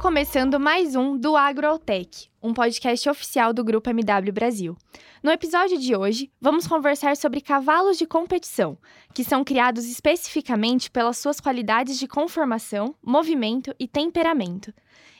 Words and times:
começando 0.00 0.58
mais 0.58 0.96
um 0.96 1.14
do 1.14 1.36
AgroAutech, 1.36 2.30
um 2.42 2.54
podcast 2.54 3.06
oficial 3.10 3.52
do 3.52 3.62
Grupo 3.62 3.90
MW 3.90 4.32
Brasil. 4.32 4.74
No 5.22 5.30
episódio 5.30 5.76
de 5.76 5.94
hoje, 5.94 6.32
vamos 6.40 6.66
conversar 6.66 7.18
sobre 7.18 7.42
cavalos 7.42 7.98
de 7.98 8.06
competição, 8.06 8.78
que 9.12 9.22
são 9.22 9.44
criados 9.44 9.84
especificamente 9.84 10.90
pelas 10.90 11.18
suas 11.18 11.38
qualidades 11.38 11.98
de 11.98 12.08
conformação, 12.08 12.94
movimento 13.04 13.74
e 13.78 13.86
temperamento. 13.86 14.72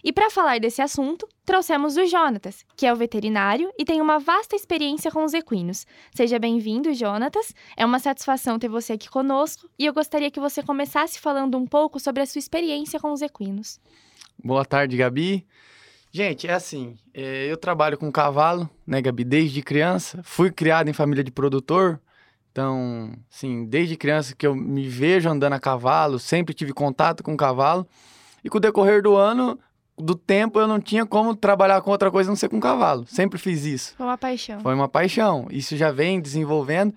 E 0.03 0.15
para 0.15 0.31
falar 0.31 0.59
desse 0.59 0.81
assunto, 0.81 1.29
trouxemos 1.45 1.99
o 1.99 2.07
Jonatas, 2.07 2.65
que 2.75 2.87
é 2.87 2.93
o 2.93 2.97
veterinário 2.97 3.71
e 3.79 3.85
tem 3.85 4.01
uma 4.01 4.19
vasta 4.19 4.57
experiência 4.57 5.11
com 5.11 5.25
os 5.25 5.35
equinos. 5.35 5.87
Seja 6.15 6.39
bem-vindo, 6.39 6.95
Jonatas. 6.95 7.55
É 7.77 7.85
uma 7.85 7.99
satisfação 7.99 8.59
ter 8.59 8.69
você 8.69 8.95
aqui 8.95 9.11
conosco 9.11 9.69
e 9.79 9.85
eu 9.85 9.93
gostaria 9.93 10.31
que 10.31 10.41
você 10.41 10.63
começasse 10.63 11.21
falando 11.21 11.59
um 11.59 11.67
pouco 11.67 12.01
sobre 12.01 12.23
a 12.23 12.27
sua 12.27 12.39
experiência 12.39 12.99
com 12.99 13.13
os 13.13 13.21
equinos. 13.21 13.79
Boa 14.43 14.65
tarde, 14.65 14.97
Gabi. 14.97 15.47
Gente, 16.13 16.49
é 16.49 16.53
assim, 16.53 16.97
é, 17.15 17.47
eu 17.51 17.57
trabalho 17.57 17.97
com 17.97 18.11
cavalo, 18.11 18.69
né, 18.87 19.01
Gabi, 19.01 19.25
desde 19.25 19.63
criança. 19.63 20.21
Fui 20.25 20.51
criado 20.51 20.89
em 20.89 20.93
família 20.93 21.23
de 21.23 21.31
produtor, 21.31 22.01
então, 22.51 23.13
sim, 23.29 23.65
desde 23.65 23.97
criança 23.97 24.35
que 24.35 24.47
eu 24.47 24.55
me 24.55 24.89
vejo 24.89 25.29
andando 25.29 25.53
a 25.53 25.61
cavalo, 25.61 26.19
sempre 26.19 26.53
tive 26.53 26.73
contato 26.73 27.23
com 27.23 27.37
cavalo. 27.37 27.87
E 28.43 28.49
com 28.49 28.59
o 28.59 28.61
decorrer 28.61 29.03
do 29.03 29.15
ano, 29.15 29.59
do 29.97 30.15
tempo, 30.15 30.59
eu 30.59 30.67
não 30.67 30.81
tinha 30.81 31.07
como 31.07 31.37
trabalhar 31.37 31.81
com 31.83 31.91
outra 31.91 32.11
coisa 32.11 32.29
a 32.29 32.33
não 32.33 32.37
ser 32.37 32.49
com 32.49 32.59
cavalo. 32.59 33.07
Sempre 33.07 33.39
fiz 33.39 33.65
isso. 33.65 33.95
Foi 33.97 34.07
uma 34.07 34.19
paixão. 34.19 34.61
Foi 34.61 34.75
uma 34.75 34.89
paixão. 34.89 35.47
Isso 35.51 35.77
já 35.77 35.93
vem 35.93 36.21
desenvolvendo. 36.21 36.95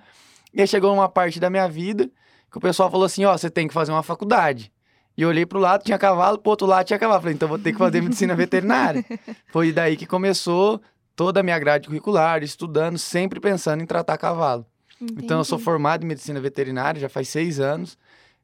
E 0.53 0.61
aí 0.61 0.67
chegou 0.67 0.93
uma 0.93 1.09
parte 1.09 1.39
da 1.39 1.49
minha 1.49 1.67
vida 1.67 2.09
que 2.51 2.57
o 2.57 2.61
pessoal 2.61 2.89
falou 2.89 3.05
assim: 3.05 3.25
ó, 3.25 3.37
você 3.37 3.49
tem 3.49 3.67
que 3.67 3.73
fazer 3.73 3.91
uma 3.91 4.03
faculdade. 4.03 4.71
E 5.15 5.25
olhei 5.25 5.45
pro 5.45 5.59
lado, 5.59 5.83
tinha 5.83 5.97
cavalo, 5.97 6.37
pro 6.39 6.49
outro 6.51 6.67
lado 6.67 6.87
tinha 6.87 6.97
cavalo. 6.97 7.21
Falei, 7.21 7.35
então 7.35 7.47
vou 7.47 7.59
ter 7.59 7.71
que 7.71 7.77
fazer 7.77 8.01
medicina 8.01 8.35
veterinária. 8.35 9.05
Foi 9.51 9.71
daí 9.71 9.95
que 9.95 10.05
começou 10.05 10.81
toda 11.15 11.39
a 11.39 11.43
minha 11.43 11.59
grade 11.59 11.87
curricular, 11.87 12.43
estudando, 12.43 12.97
sempre 12.97 13.39
pensando 13.39 13.83
em 13.83 13.85
tratar 13.85 14.17
cavalo. 14.17 14.65
Entendi. 14.99 15.25
Então 15.25 15.37
eu 15.37 15.43
sou 15.43 15.59
formado 15.59 16.03
em 16.03 16.07
medicina 16.07 16.39
veterinária, 16.39 16.99
já 16.99 17.09
faz 17.09 17.29
seis 17.29 17.59
anos. 17.59 17.97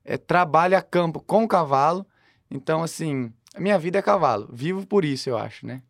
É, 0.05 0.17
trabalho 0.17 0.77
a 0.77 0.81
campo 0.81 1.19
com 1.19 1.47
cavalo. 1.47 2.05
Então, 2.51 2.83
assim, 2.83 3.31
a 3.55 3.59
minha 3.59 3.77
vida 3.77 3.99
é 3.99 4.01
cavalo. 4.01 4.47
Vivo 4.51 4.85
por 4.85 5.03
isso, 5.05 5.29
eu 5.29 5.37
acho, 5.37 5.65
né? 5.65 5.81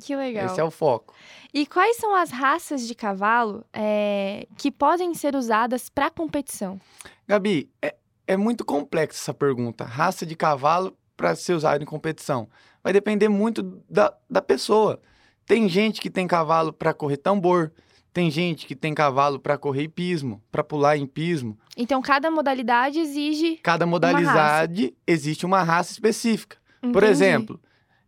Que 0.00 0.16
legal. 0.16 0.46
Esse 0.46 0.60
é 0.60 0.64
o 0.64 0.70
foco. 0.70 1.14
E 1.52 1.66
quais 1.66 1.96
são 1.96 2.14
as 2.14 2.30
raças 2.30 2.86
de 2.86 2.94
cavalo 2.94 3.64
é, 3.72 4.46
que 4.56 4.70
podem 4.70 5.14
ser 5.14 5.36
usadas 5.36 5.88
para 5.88 6.10
competição? 6.10 6.80
Gabi, 7.28 7.70
é, 7.80 7.94
é 8.32 8.36
muito 8.36 8.64
complexa 8.64 9.18
essa 9.18 9.34
pergunta. 9.34 9.84
Raça 9.84 10.26
de 10.26 10.34
cavalo 10.34 10.96
para 11.16 11.34
ser 11.34 11.54
usado 11.54 11.82
em 11.82 11.86
competição. 11.86 12.48
Vai 12.82 12.92
depender 12.92 13.28
muito 13.28 13.62
da, 13.88 14.12
da 14.28 14.42
pessoa. 14.42 15.00
Tem 15.46 15.68
gente 15.68 16.00
que 16.00 16.10
tem 16.10 16.26
cavalo 16.26 16.72
para 16.72 16.94
correr 16.94 17.16
tambor, 17.16 17.72
tem 18.12 18.30
gente 18.30 18.66
que 18.66 18.74
tem 18.74 18.94
cavalo 18.94 19.38
para 19.38 19.56
correr 19.56 19.84
hipismo, 19.84 20.42
para 20.50 20.62
pular 20.62 20.96
em 20.96 21.06
pismo. 21.06 21.58
Então, 21.76 22.02
cada 22.02 22.30
modalidade 22.30 22.98
exige. 22.98 23.56
Cada 23.62 23.86
modalidade 23.86 24.94
existe 25.06 25.46
uma 25.46 25.62
raça 25.62 25.92
específica. 25.92 26.58
Por 26.80 26.88
Entendi. 26.88 27.06
exemplo, 27.06 27.60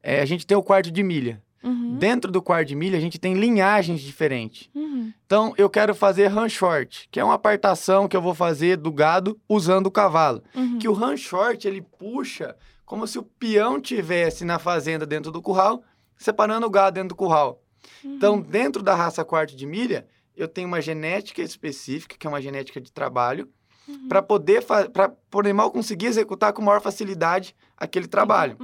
é, 0.02 0.20
a 0.20 0.24
gente 0.24 0.46
tem 0.46 0.56
o 0.56 0.62
quarto 0.62 0.90
de 0.90 1.02
milha. 1.02 1.42
Uhum, 1.64 1.96
Dentro 1.96 2.30
do 2.30 2.42
quarto 2.42 2.68
de 2.68 2.74
milha, 2.76 2.98
a 2.98 3.00
gente 3.00 3.18
tem 3.18 3.34
linhagens 3.34 4.00
diferentes. 4.00 4.68
uhum. 4.74 5.12
Então, 5.26 5.54
eu 5.56 5.68
quero 5.70 5.94
fazer 5.94 6.26
run 6.28 6.48
short, 6.48 7.08
que 7.10 7.18
é 7.18 7.24
uma 7.24 7.34
apartação 7.34 8.06
que 8.06 8.16
eu 8.16 8.20
vou 8.22 8.34
fazer 8.34 8.76
do 8.76 8.92
gado 8.92 9.40
usando 9.48 9.86
o 9.86 9.90
cavalo. 9.90 10.42
Uhum. 10.54 10.78
Que 10.78 10.86
o 10.88 10.92
run 10.92 11.16
short, 11.16 11.66
ele 11.66 11.80
puxa 11.80 12.54
como 12.84 13.06
se 13.06 13.18
o 13.18 13.22
peão 13.22 13.80
tivesse 13.80 14.44
na 14.44 14.58
fazenda 14.58 15.06
dentro 15.06 15.32
do 15.32 15.40
curral, 15.40 15.82
separando 16.18 16.66
o 16.66 16.70
gado 16.70 16.94
dentro 16.94 17.08
do 17.10 17.16
curral. 17.16 17.62
Então, 18.04 18.40
dentro 18.40 18.82
da 18.82 18.94
raça 18.94 19.24
quarto 19.24 19.56
de 19.56 19.66
milha, 19.66 20.06
eu 20.36 20.46
tenho 20.46 20.68
uma 20.68 20.80
genética 20.80 21.40
específica, 21.42 22.16
que 22.18 22.26
é 22.26 22.30
uma 22.30 22.42
genética 22.42 22.80
de 22.80 22.92
trabalho, 22.92 23.48
Uhum. 23.86 24.08
para 24.08 24.22
poder 24.22 24.64
para 24.64 25.12
o 25.34 25.40
animal 25.40 25.70
conseguir 25.70 26.06
executar 26.06 26.54
com 26.54 26.62
maior 26.62 26.80
facilidade 26.80 27.54
aquele 27.76 28.06
trabalho. 28.08 28.56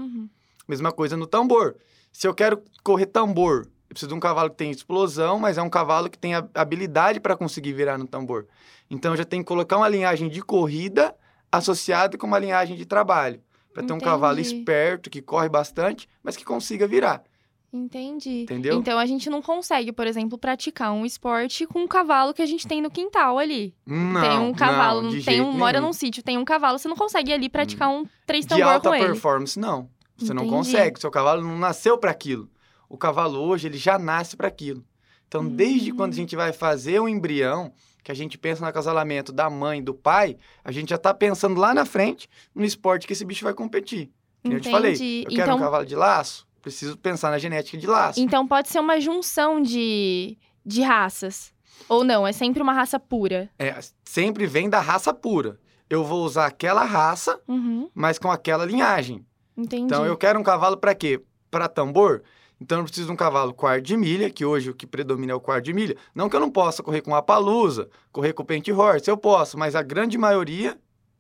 Mesma 0.71 0.93
coisa 0.93 1.17
no 1.17 1.27
tambor. 1.27 1.75
Se 2.13 2.29
eu 2.29 2.33
quero 2.33 2.63
correr 2.85 3.07
tambor, 3.07 3.67
eu 3.67 3.89
preciso 3.89 4.09
de 4.09 4.15
um 4.15 4.21
cavalo 4.21 4.51
que 4.51 4.57
tem 4.57 4.71
explosão, 4.71 5.37
mas 5.37 5.59
é 5.59 5.63
um 5.63 5.69
cavalo 5.69 6.09
que 6.09 6.17
tem 6.17 6.33
habilidade 6.55 7.19
para 7.19 7.37
conseguir 7.37 7.73
virar 7.73 7.99
no 7.99 8.07
tambor. 8.07 8.47
Então 8.89 9.13
eu 9.13 9.17
já 9.17 9.25
tenho 9.25 9.43
que 9.43 9.49
colocar 9.49 9.77
uma 9.77 9.89
linhagem 9.89 10.29
de 10.29 10.41
corrida 10.41 11.13
associada 11.51 12.17
com 12.17 12.25
uma 12.25 12.39
linhagem 12.39 12.77
de 12.77 12.87
trabalho. 12.87 13.41
Para 13.75 13.83
ter 13.83 13.93
um 13.93 13.99
cavalo 13.99 14.39
esperto, 14.39 15.11
que 15.11 15.21
corre 15.21 15.49
bastante, 15.49 16.09
mas 16.23 16.37
que 16.37 16.45
consiga 16.45 16.87
virar. 16.87 17.25
Entendi. 17.73 18.43
Entendeu? 18.43 18.79
Então 18.79 18.99
a 18.99 19.07
gente 19.07 19.29
não 19.29 19.43
consegue, 19.43 19.93
por 19.93 20.07
exemplo, 20.07 20.37
praticar 20.37 20.93
um 20.93 21.05
esporte 21.05 21.67
com 21.67 21.81
um 21.81 21.87
cavalo 21.89 22.33
que 22.33 22.43
a 22.43 22.47
gente 22.47 22.67
tem 22.67 22.81
no 22.81 22.91
quintal 22.91 23.39
ali. 23.39 23.75
Não, 23.87 24.21
tem 24.21 24.39
um 24.39 24.53
cavalo, 24.53 25.03
não, 25.03 25.11
de 25.11 25.25
tem 25.25 25.41
um, 25.41 25.53
mora 25.53 25.81
num 25.81 25.93
sítio, 25.93 26.23
tem 26.23 26.39
um 26.39 26.45
cavalo, 26.45 26.79
você 26.79 26.89
não 26.89 26.97
consegue 26.97 27.33
ali 27.33 27.49
praticar 27.49 27.89
um 27.89 28.05
três 28.27 28.45
De 28.45 28.51
tambor 28.51 28.67
alta 28.67 28.89
com 28.89 28.95
ele. 28.95 29.07
performance, 29.07 29.59
não. 29.59 29.89
Você 30.21 30.35
não 30.35 30.43
Entendi. 30.45 30.57
consegue. 30.57 31.01
Seu 31.01 31.11
cavalo 31.11 31.43
não 31.43 31.59
nasceu 31.59 31.97
para 31.99 32.11
aquilo. 32.11 32.49
O 32.89 32.97
cavalo 32.99 33.39
hoje, 33.41 33.67
ele 33.69 33.79
já 33.79 33.99
nasce 33.99 34.37
para 34.37 34.49
aquilo. 34.49 34.85
Então, 35.27 35.47
desde 35.47 35.93
quando 35.93 36.11
a 36.13 36.15
Hum. 36.15 36.17
gente 36.17 36.35
vai 36.37 36.53
fazer 36.53 37.01
um 37.01 37.09
embrião, 37.09 37.73
que 38.03 38.11
a 38.11 38.15
gente 38.15 38.37
pensa 38.39 38.63
no 38.63 38.67
acasalamento 38.69 39.31
da 39.33 39.49
mãe 39.49 39.79
e 39.79 39.83
do 39.83 39.95
pai, 39.95 40.37
a 40.65 40.73
gente 40.73 40.91
já 40.91 40.99
tá 40.99 41.13
pensando 41.15 41.61
lá 41.61 41.73
na 41.75 41.85
frente 41.85 42.29
no 42.55 42.65
esporte 42.65 43.07
que 43.07 43.13
esse 43.13 43.25
bicho 43.25 43.45
vai 43.45 43.55
competir. 43.55 44.11
Nem 44.43 44.55
eu 44.55 44.61
te 44.61 44.71
falei. 44.71 44.93
Eu 44.95 44.97
quero 45.31 45.43
Então- 45.43 45.57
um 45.57 45.61
cavalo 45.61 45.85
de 45.87 45.95
laço, 45.95 46.49
preciso 46.63 46.97
pensar 46.97 47.31
na 47.31 47.39
genética 47.39 47.77
de 47.79 47.87
laço. 47.87 48.19
Então 48.19 48.47
pode 48.47 48.69
ser 48.71 48.81
uma 48.81 48.99
junção 49.01 49.61
de, 49.63 50.37
de 50.67 50.81
raças. 50.83 51.53
Ou 51.89 52.03
não, 52.03 52.27
é 52.27 52.33
sempre 52.33 52.63
uma 52.63 52.73
raça 52.73 52.99
pura. 52.99 53.49
É, 53.59 53.79
sempre 54.05 54.47
vem 54.47 54.69
da 54.69 54.81
raça 54.81 55.13
pura. 55.15 55.61
Eu 55.89 56.05
vou 56.05 56.25
usar 56.25 56.47
aquela 56.47 56.85
raça, 56.85 57.39
Uhum, 57.47 57.89
mas 57.95 58.19
com 58.19 58.31
aquela 58.31 58.65
linhagem. 58.65 59.25
Entendi. 59.61 59.85
Então, 59.85 60.05
eu 60.05 60.17
quero 60.17 60.39
um 60.39 60.43
cavalo 60.43 60.77
para 60.77 60.95
quê? 60.95 61.23
Para 61.51 61.69
tambor? 61.69 62.23
Então, 62.61 62.79
eu 62.79 62.85
preciso 62.85 63.07
de 63.07 63.13
um 63.13 63.17
cavalo 63.17 63.55
quarto 63.55 63.85
de 63.85 63.97
milha, 63.97 64.29
que 64.29 64.45
hoje 64.45 64.71
o 64.71 64.75
que 64.75 64.87
predomina 64.87 65.33
é 65.33 65.35
o 65.35 65.41
quarto 65.41 65.65
de 65.65 65.73
milha. 65.73 65.97
Não 66.15 66.29
que 66.29 66.37
eu 66.37 66.41
não 66.41 66.51
possa 66.51 66.83
correr 66.83 67.01
com 67.01 67.15
a 67.15 67.23
palusa, 67.23 67.89
correr 68.13 68.33
com 68.35 68.43
o 68.43 68.47
pente 68.47 68.71
horse, 68.71 69.09
eu 69.09 69.17
posso, 69.17 69.59
mas 69.59 69.75
a 69.75 69.83
grande 69.83 70.19
maioria 70.19 70.79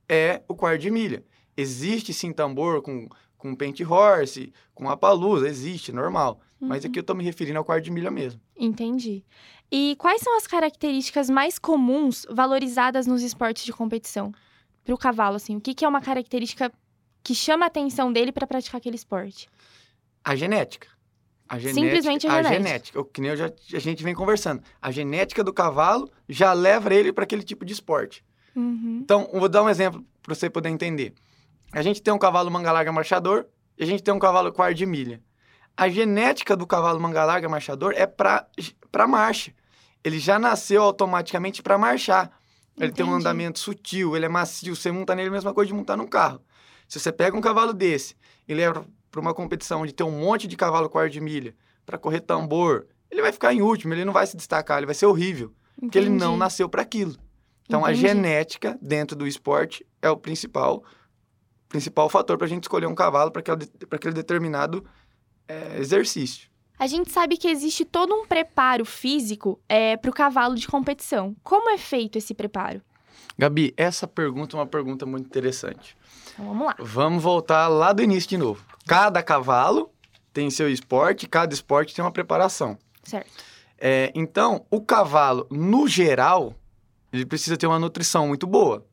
é 0.09 0.43
o 0.47 0.55
quarto 0.55 0.83
de 0.83 0.91
milha. 0.91 1.25
Existe 1.57 2.13
sim 2.13 2.33
tambor 2.33 2.83
com, 2.83 3.09
com 3.39 3.55
pente 3.55 3.85
horse, 3.85 4.53
com 4.75 4.89
a 4.91 4.97
palusa, 4.97 5.49
existe, 5.49 5.93
normal. 5.93 6.41
Mas 6.61 6.85
Uhum, 6.85 6.91
aqui 6.91 6.99
eu 6.99 7.03
tô 7.03 7.15
me 7.15 7.25
referindo 7.25 7.59
ao 7.59 7.65
quarto 7.65 7.85
de 7.85 7.91
milha 7.91 8.11
mesmo. 8.11 8.41
Entendi. 8.55 9.25
E 9.73 9.97
quais 9.99 10.21
são 10.21 10.37
as 10.37 10.47
características 10.47 11.31
mais 11.31 11.59
comuns 11.59 12.27
valorizadas 12.29 13.07
nos 13.07 13.23
esportes 13.23 13.65
de 13.65 13.73
competição? 13.73 14.33
Para 14.85 14.95
o 14.95 14.99
cavalo, 14.99 15.37
assim, 15.37 15.57
o 15.57 15.61
que, 15.61 15.75
que 15.75 15.85
é 15.85 15.89
uma 15.89 16.01
característica 16.01 16.71
que 17.23 17.35
chama 17.35 17.67
a 17.67 17.69
atenção 17.69 18.13
dele 18.13 18.33
para 18.33 18.47
praticar 18.47 18.79
aquele 18.79 18.97
esporte? 18.97 19.49
A 20.25 20.35
genética. 20.37 20.89
A 21.49 21.59
genética 21.59 21.81
Simplesmente 21.87 22.27
a 22.27 22.31
genética. 22.31 22.55
genética. 22.55 23.01
O 23.01 23.05
que 23.05 23.21
nem 23.21 23.31
eu 23.31 23.37
já, 23.37 23.47
a 23.75 23.79
gente 23.79 24.05
vem 24.05 24.15
conversando. 24.15 24.63
A 24.81 24.91
genética 24.91 25.43
do 25.43 25.53
cavalo 25.53 26.11
já 26.29 26.53
leva 26.53 26.95
ele 26.95 27.13
para 27.13 27.25
aquele 27.25 27.43
tipo 27.43 27.65
de 27.65 27.73
esporte. 27.73 28.25
Uhum, 28.55 29.01
Então, 29.03 29.29
vou 29.33 29.49
dar 29.49 29.63
um 29.63 29.69
exemplo 29.69 30.05
para 30.23 30.35
você 30.35 30.49
poder 30.49 30.69
entender. 30.69 31.13
A 31.73 31.83
gente 31.83 32.03
tem 32.03 32.13
um 32.15 32.19
cavalo 32.19 32.51
manga 32.51 32.71
larga 32.71 32.93
marchador 32.93 33.47
e 33.79 33.83
a 33.83 33.87
gente 33.87 34.03
tem 34.03 34.13
um 34.15 34.19
cavalo 34.19 34.53
quarto 34.53 34.77
de 34.77 34.87
milha. 34.87 35.21
A 35.77 35.89
genética 35.89 36.57
do 36.57 36.67
cavalo 36.67 37.01
manga 37.01 37.25
larga 37.25 37.49
marchador 37.49 37.95
é 37.97 38.07
para 38.07 38.47
marcha. 39.09 39.53
Ele 40.05 40.19
já 40.19 40.39
nasceu 40.39 40.83
automaticamente 40.83 41.63
para 41.63 41.77
marchar. 41.79 42.31
Ele 42.79 42.93
tem 42.93 43.05
um 43.05 43.09
Entendi. 43.09 43.21
andamento 43.23 43.59
sutil, 43.59 44.17
ele 44.17 44.25
é 44.27 44.29
macio, 44.29 44.75
você 44.75 44.91
monta 44.91 45.15
nele 45.15 45.29
a 45.29 45.33
mesma 45.33 45.53
coisa 45.53 45.69
de 45.69 45.75
montar 45.75 45.97
num 45.97 46.07
carro. 46.07 46.41
Se 46.91 46.99
você 46.99 47.13
pega 47.13 47.37
um 47.37 47.41
cavalo 47.41 47.73
desse 47.73 48.17
e 48.49 48.53
leva 48.53 48.85
para 49.13 49.21
uma 49.21 49.33
competição 49.33 49.83
onde 49.83 49.95
tem 49.95 50.05
um 50.05 50.11
monte 50.11 50.49
de 50.49 50.57
cavalo 50.57 50.91
quarto 50.91 51.13
de 51.13 51.21
milha 51.21 51.55
para 51.87 51.97
correr 51.97 52.19
tambor, 52.19 52.89
ele 53.09 53.23
vai 53.23 53.31
ficar 53.31 53.55
em 53.55 53.63
último, 53.63 53.95
ele 53.95 54.05
não 54.05 54.13
vai 54.13 54.27
se 54.27 54.37
destacar, 54.37 54.79
ele 54.79 54.87
vai 54.87 54.95
ser 54.97 55.07
horrível, 55.07 55.55
porque 55.79 55.97
ele 55.97 56.09
não 56.09 56.17
entendi. 56.17 56.39
nasceu 56.41 56.69
para 56.69 56.83
aquilo. 56.83 57.15
Então, 57.63 57.85
a 57.85 57.93
Entendi. 57.93 58.09
genética 58.09 58.77
dentro 58.83 59.17
do 59.17 59.25
esporte 59.25 59.87
é 60.03 60.11
o 60.11 60.17
principal, 60.17 60.83
principal 61.69 62.09
fator 62.09 62.37
para 62.37 62.47
a 62.47 62.51
gente 62.51 62.65
escolher 62.65 62.87
um 62.87 62.95
cavalo 62.97 63.31
para 63.31 63.41
aquele 63.93 64.15
determinado 64.15 64.85
é, 65.47 65.79
exercício. 65.79 66.51
A 66.77 66.89
gente 66.89 67.13
sabe 67.13 67.37
que 67.37 67.47
existe 67.47 67.85
todo 67.85 68.13
um 68.13 68.27
preparo 68.27 68.85
físico 68.85 69.61
é, 69.69 69.97
para 69.97 70.11
o 70.11 70.15
cavalo 70.15 70.57
de 70.57 70.67
competição. 70.67 71.37
Como 71.45 71.71
é 71.71 71.79
feito 71.79 72.19
esse 72.19 72.35
preparo? 72.35 72.83
Gabi, 73.39 73.73
essa 73.77 74.07
pergunta 74.07 74.57
é 74.57 74.59
uma 74.61 74.67
pergunta 74.67 75.07
muito 75.07 75.27
interessante. 75.27 75.97
Então 76.33 76.47
vamos 76.47 76.67
lá. 76.67 76.77
Vamos 76.79 77.23
voltar 77.23 77.69
lá 77.69 77.93
do 77.93 78.03
início 78.03 78.29
de 78.29 78.37
novo. 78.37 78.65
Cada 78.87 79.23
cavalo 79.23 79.91
tem 80.33 80.51
seu 80.51 80.71
esporte, 80.71 81.29
cada 81.29 81.55
esporte 81.55 81.95
tem 81.95 82.05
uma 82.05 82.13
preparação. 82.13 82.79
Certo. 83.03 83.31
É, 83.79 84.13
então, 84.15 84.67
o 84.71 84.81
cavalo, 84.81 85.47
no 85.51 85.89
geral, 85.89 86.55
ele 87.13 87.25
precisa 87.25 87.57
ter 87.57 87.67
uma 87.67 87.79
nutrição 87.79 88.29
muito 88.29 88.47
boa. 88.47 88.87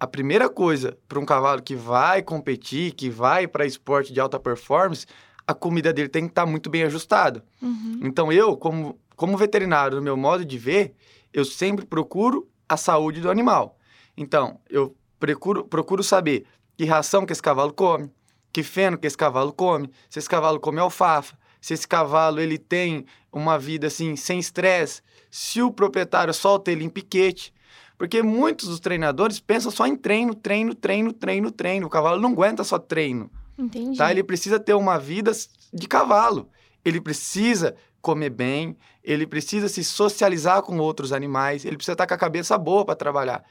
A 0.00 0.06
primeira 0.06 0.48
coisa 0.48 0.98
para 1.06 1.20
um 1.20 1.26
cavalo 1.26 1.62
que 1.62 1.76
vai 1.76 2.22
competir, 2.22 2.92
que 2.92 3.10
vai 3.10 3.46
para 3.46 3.66
esporte 3.66 4.12
de 4.12 4.20
alta 4.20 4.40
performance, 4.40 5.06
a 5.46 5.54
comida 5.54 5.92
dele 5.92 6.08
tem 6.08 6.24
que 6.24 6.30
estar 6.30 6.44
tá 6.44 6.50
muito 6.50 6.70
bem 6.70 6.82
ajustada. 6.84 7.44
Uhum. 7.60 8.00
Então 8.02 8.32
eu, 8.32 8.56
como, 8.56 8.98
como 9.14 9.36
veterinário, 9.36 9.96
no 9.96 10.02
meu 10.02 10.16
modo 10.16 10.44
de 10.44 10.58
ver, 10.58 10.94
eu 11.32 11.44
sempre 11.44 11.84
procuro 11.84 12.48
a 12.68 12.76
saúde 12.76 13.20
do 13.20 13.30
animal. 13.30 13.78
Então, 14.16 14.60
eu 14.68 14.96
procuro, 15.18 15.64
procuro 15.64 16.02
saber 16.02 16.46
que 16.76 16.84
ração 16.84 17.24
que 17.24 17.32
esse 17.32 17.42
cavalo 17.42 17.72
come, 17.72 18.10
que 18.52 18.62
feno 18.62 18.98
que 18.98 19.06
esse 19.06 19.16
cavalo 19.16 19.52
come, 19.52 19.90
se 20.08 20.18
esse 20.18 20.28
cavalo 20.28 20.60
come 20.60 20.80
alfafa, 20.80 21.36
se 21.60 21.74
esse 21.74 21.88
cavalo 21.88 22.40
ele 22.40 22.58
tem 22.58 23.06
uma 23.32 23.58
vida 23.58 23.86
assim 23.86 24.16
sem 24.16 24.38
estresse, 24.38 25.02
se 25.30 25.62
o 25.62 25.72
proprietário 25.72 26.32
solta 26.32 26.70
ele 26.70 26.84
em 26.84 26.88
piquete, 26.88 27.52
porque 27.96 28.22
muitos 28.22 28.68
dos 28.68 28.80
treinadores 28.80 29.40
pensam 29.40 29.70
só 29.70 29.86
em 29.86 29.96
treino, 29.96 30.34
treino, 30.34 30.74
treino, 30.74 31.12
treino, 31.12 31.50
treino. 31.50 31.86
O 31.86 31.90
cavalo 31.90 32.20
não 32.20 32.30
aguenta 32.32 32.64
só 32.64 32.78
treino. 32.78 33.30
Entendi. 33.58 33.96
Tá? 33.96 34.10
Ele 34.10 34.22
precisa 34.22 34.58
ter 34.58 34.74
uma 34.74 34.98
vida 34.98 35.32
de 35.72 35.86
cavalo. 35.86 36.48
Ele 36.84 37.00
precisa 37.00 37.74
comer 38.02 38.30
bem, 38.30 38.76
ele 39.04 39.26
precisa 39.26 39.68
se 39.68 39.84
socializar 39.84 40.62
com 40.62 40.78
outros 40.78 41.12
animais, 41.12 41.66
ele 41.66 41.76
precisa 41.76 41.92
estar 41.92 42.06
com 42.06 42.14
a 42.14 42.18
cabeça 42.18 42.56
boa 42.56 42.86
para 42.86 42.96
trabalhar. 42.96 43.44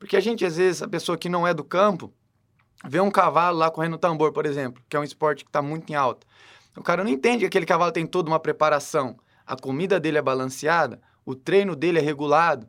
Porque 0.00 0.16
a 0.16 0.20
gente, 0.20 0.44
às 0.44 0.56
vezes, 0.56 0.82
a 0.82 0.88
pessoa 0.88 1.16
que 1.16 1.28
não 1.28 1.46
é 1.46 1.54
do 1.54 1.62
campo, 1.62 2.12
vê 2.84 3.00
um 3.00 3.10
cavalo 3.10 3.56
lá 3.56 3.70
correndo 3.70 3.96
tambor, 3.96 4.32
por 4.32 4.44
exemplo, 4.44 4.82
que 4.88 4.96
é 4.96 5.00
um 5.00 5.04
esporte 5.04 5.44
que 5.44 5.48
está 5.48 5.62
muito 5.62 5.90
em 5.90 5.94
alta. 5.94 6.26
O 6.76 6.82
cara 6.82 7.04
não 7.04 7.10
entende 7.10 7.40
que 7.40 7.46
aquele 7.46 7.64
cavalo 7.64 7.92
tem 7.92 8.04
toda 8.04 8.28
uma 8.28 8.40
preparação. 8.40 9.16
A 9.46 9.56
comida 9.56 10.00
dele 10.00 10.18
é 10.18 10.22
balanceada, 10.22 11.00
o 11.24 11.36
treino 11.36 11.76
dele 11.76 12.00
é 12.00 12.02
regulado. 12.02 12.66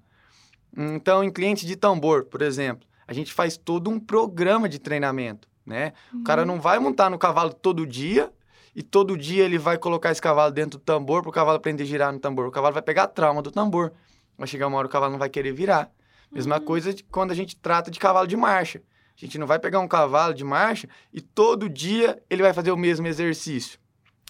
Então, 0.77 1.23
em 1.23 1.31
cliente 1.31 1.65
de 1.65 1.75
tambor, 1.75 2.25
por 2.25 2.43
exemplo, 2.43 2.87
a 3.07 3.13
gente 3.13 3.33
faz 3.33 3.57
todo 3.57 3.89
um 3.89 3.99
programa 3.99 4.69
de 4.69 4.77
treinamento, 4.77 5.49
né? 5.65 5.93
Uhum. 6.13 6.21
O 6.21 6.23
cara 6.23 6.41
uhum. 6.43 6.47
não 6.47 6.61
vai 6.61 6.77
montar 6.77 7.09
no 7.09 7.17
cavalo 7.17 7.51
todo 7.51 7.85
dia 7.85 8.31
e 8.77 8.83
todo 8.83 9.17
dia 9.17 9.43
ele 9.43 9.57
vai 9.57 9.75
colocar 9.75 10.11
esse 10.11 10.21
cavalo 10.21 10.51
dentro 10.51 10.77
do 10.77 10.83
tambor 10.83 11.23
para 11.23 11.29
o 11.31 11.33
cavalo 11.33 11.57
aprender 11.57 11.81
a 11.81 11.85
girar 11.87 12.13
no 12.13 12.19
tambor. 12.19 12.45
O 12.45 12.51
cavalo 12.51 12.75
vai 12.75 12.83
pegar 12.83 13.03
a 13.05 13.07
trauma 13.07 13.41
do 13.41 13.49
tambor. 13.49 13.91
Vai 14.37 14.47
chegar 14.47 14.67
uma 14.67 14.77
hora 14.77 14.85
o 14.85 14.89
cavalo 14.89 15.13
não 15.13 15.17
vai 15.17 15.29
querer 15.31 15.51
virar. 15.51 15.89
Mesma 16.31 16.59
uhum. 16.59 16.63
coisa 16.63 16.95
quando 17.09 17.31
a 17.31 17.33
gente 17.33 17.55
trata 17.55 17.89
de 17.89 17.97
cavalo 17.97 18.27
de 18.27 18.37
marcha. 18.37 18.83
A 19.17 19.19
gente 19.19 19.39
não 19.39 19.47
vai 19.47 19.57
pegar 19.57 19.79
um 19.79 19.87
cavalo 19.87 20.31
de 20.31 20.43
marcha 20.43 20.87
e 21.11 21.19
todo 21.19 21.67
dia 21.67 22.21
ele 22.29 22.43
vai 22.43 22.53
fazer 22.53 22.71
o 22.71 22.77
mesmo 22.77 23.07
exercício. 23.07 23.79